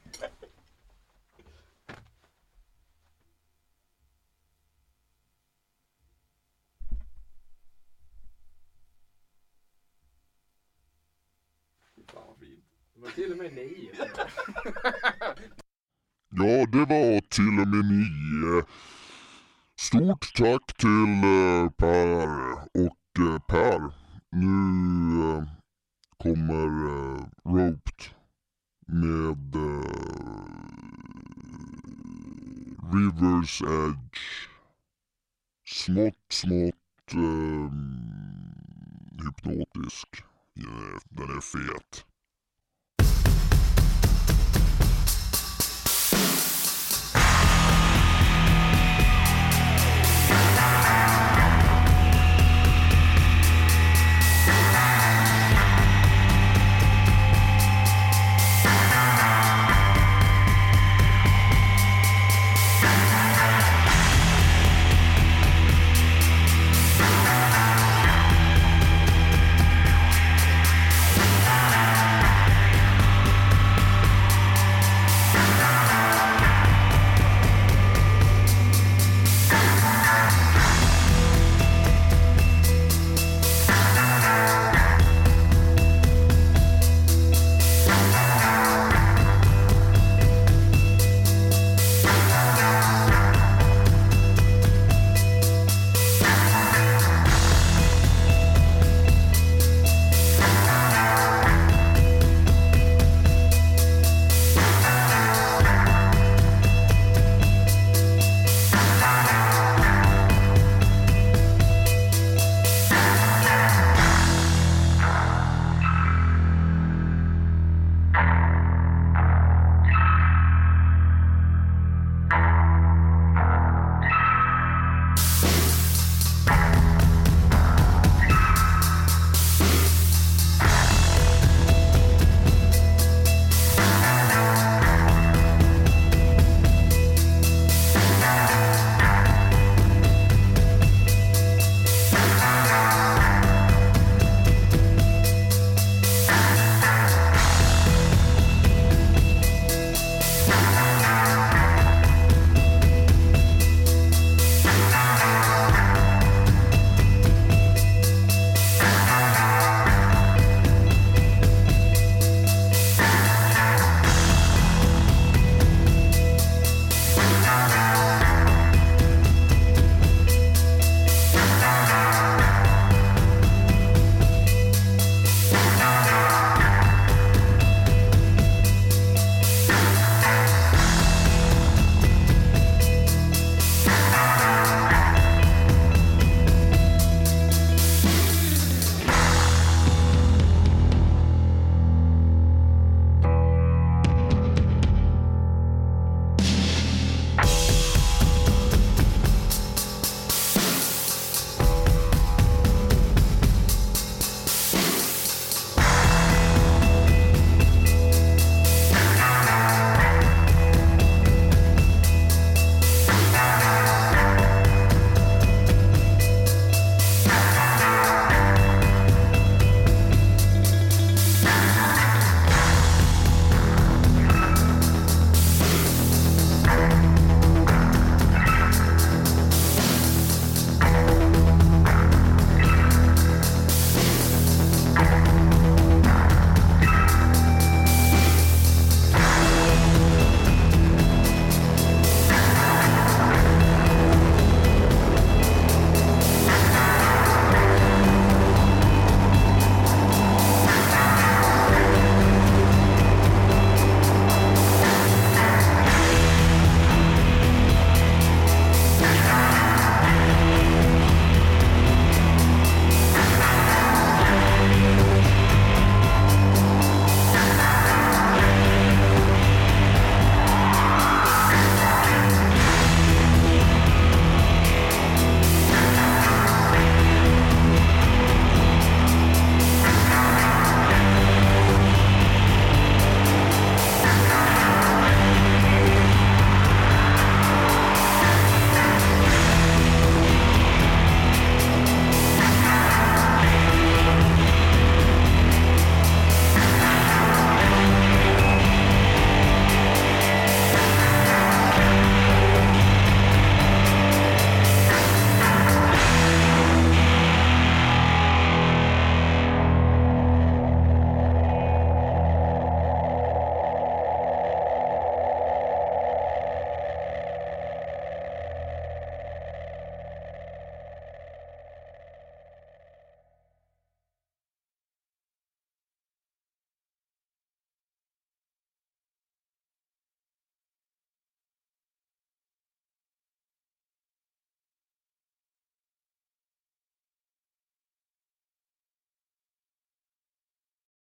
[13.15, 13.89] Till och med nio.
[16.29, 18.63] Ja, det var till och med nio.
[19.79, 22.51] Stort tack till eh, Per.
[22.53, 23.91] Och eh, Per,
[24.31, 25.43] nu eh,
[26.17, 28.01] kommer eh, Roped
[28.87, 29.81] med eh,
[32.93, 34.19] Rivers Edge.
[35.65, 37.71] Smått, smått eh,
[39.23, 40.23] hypnotisk.
[40.53, 42.06] Ja, Den är fet.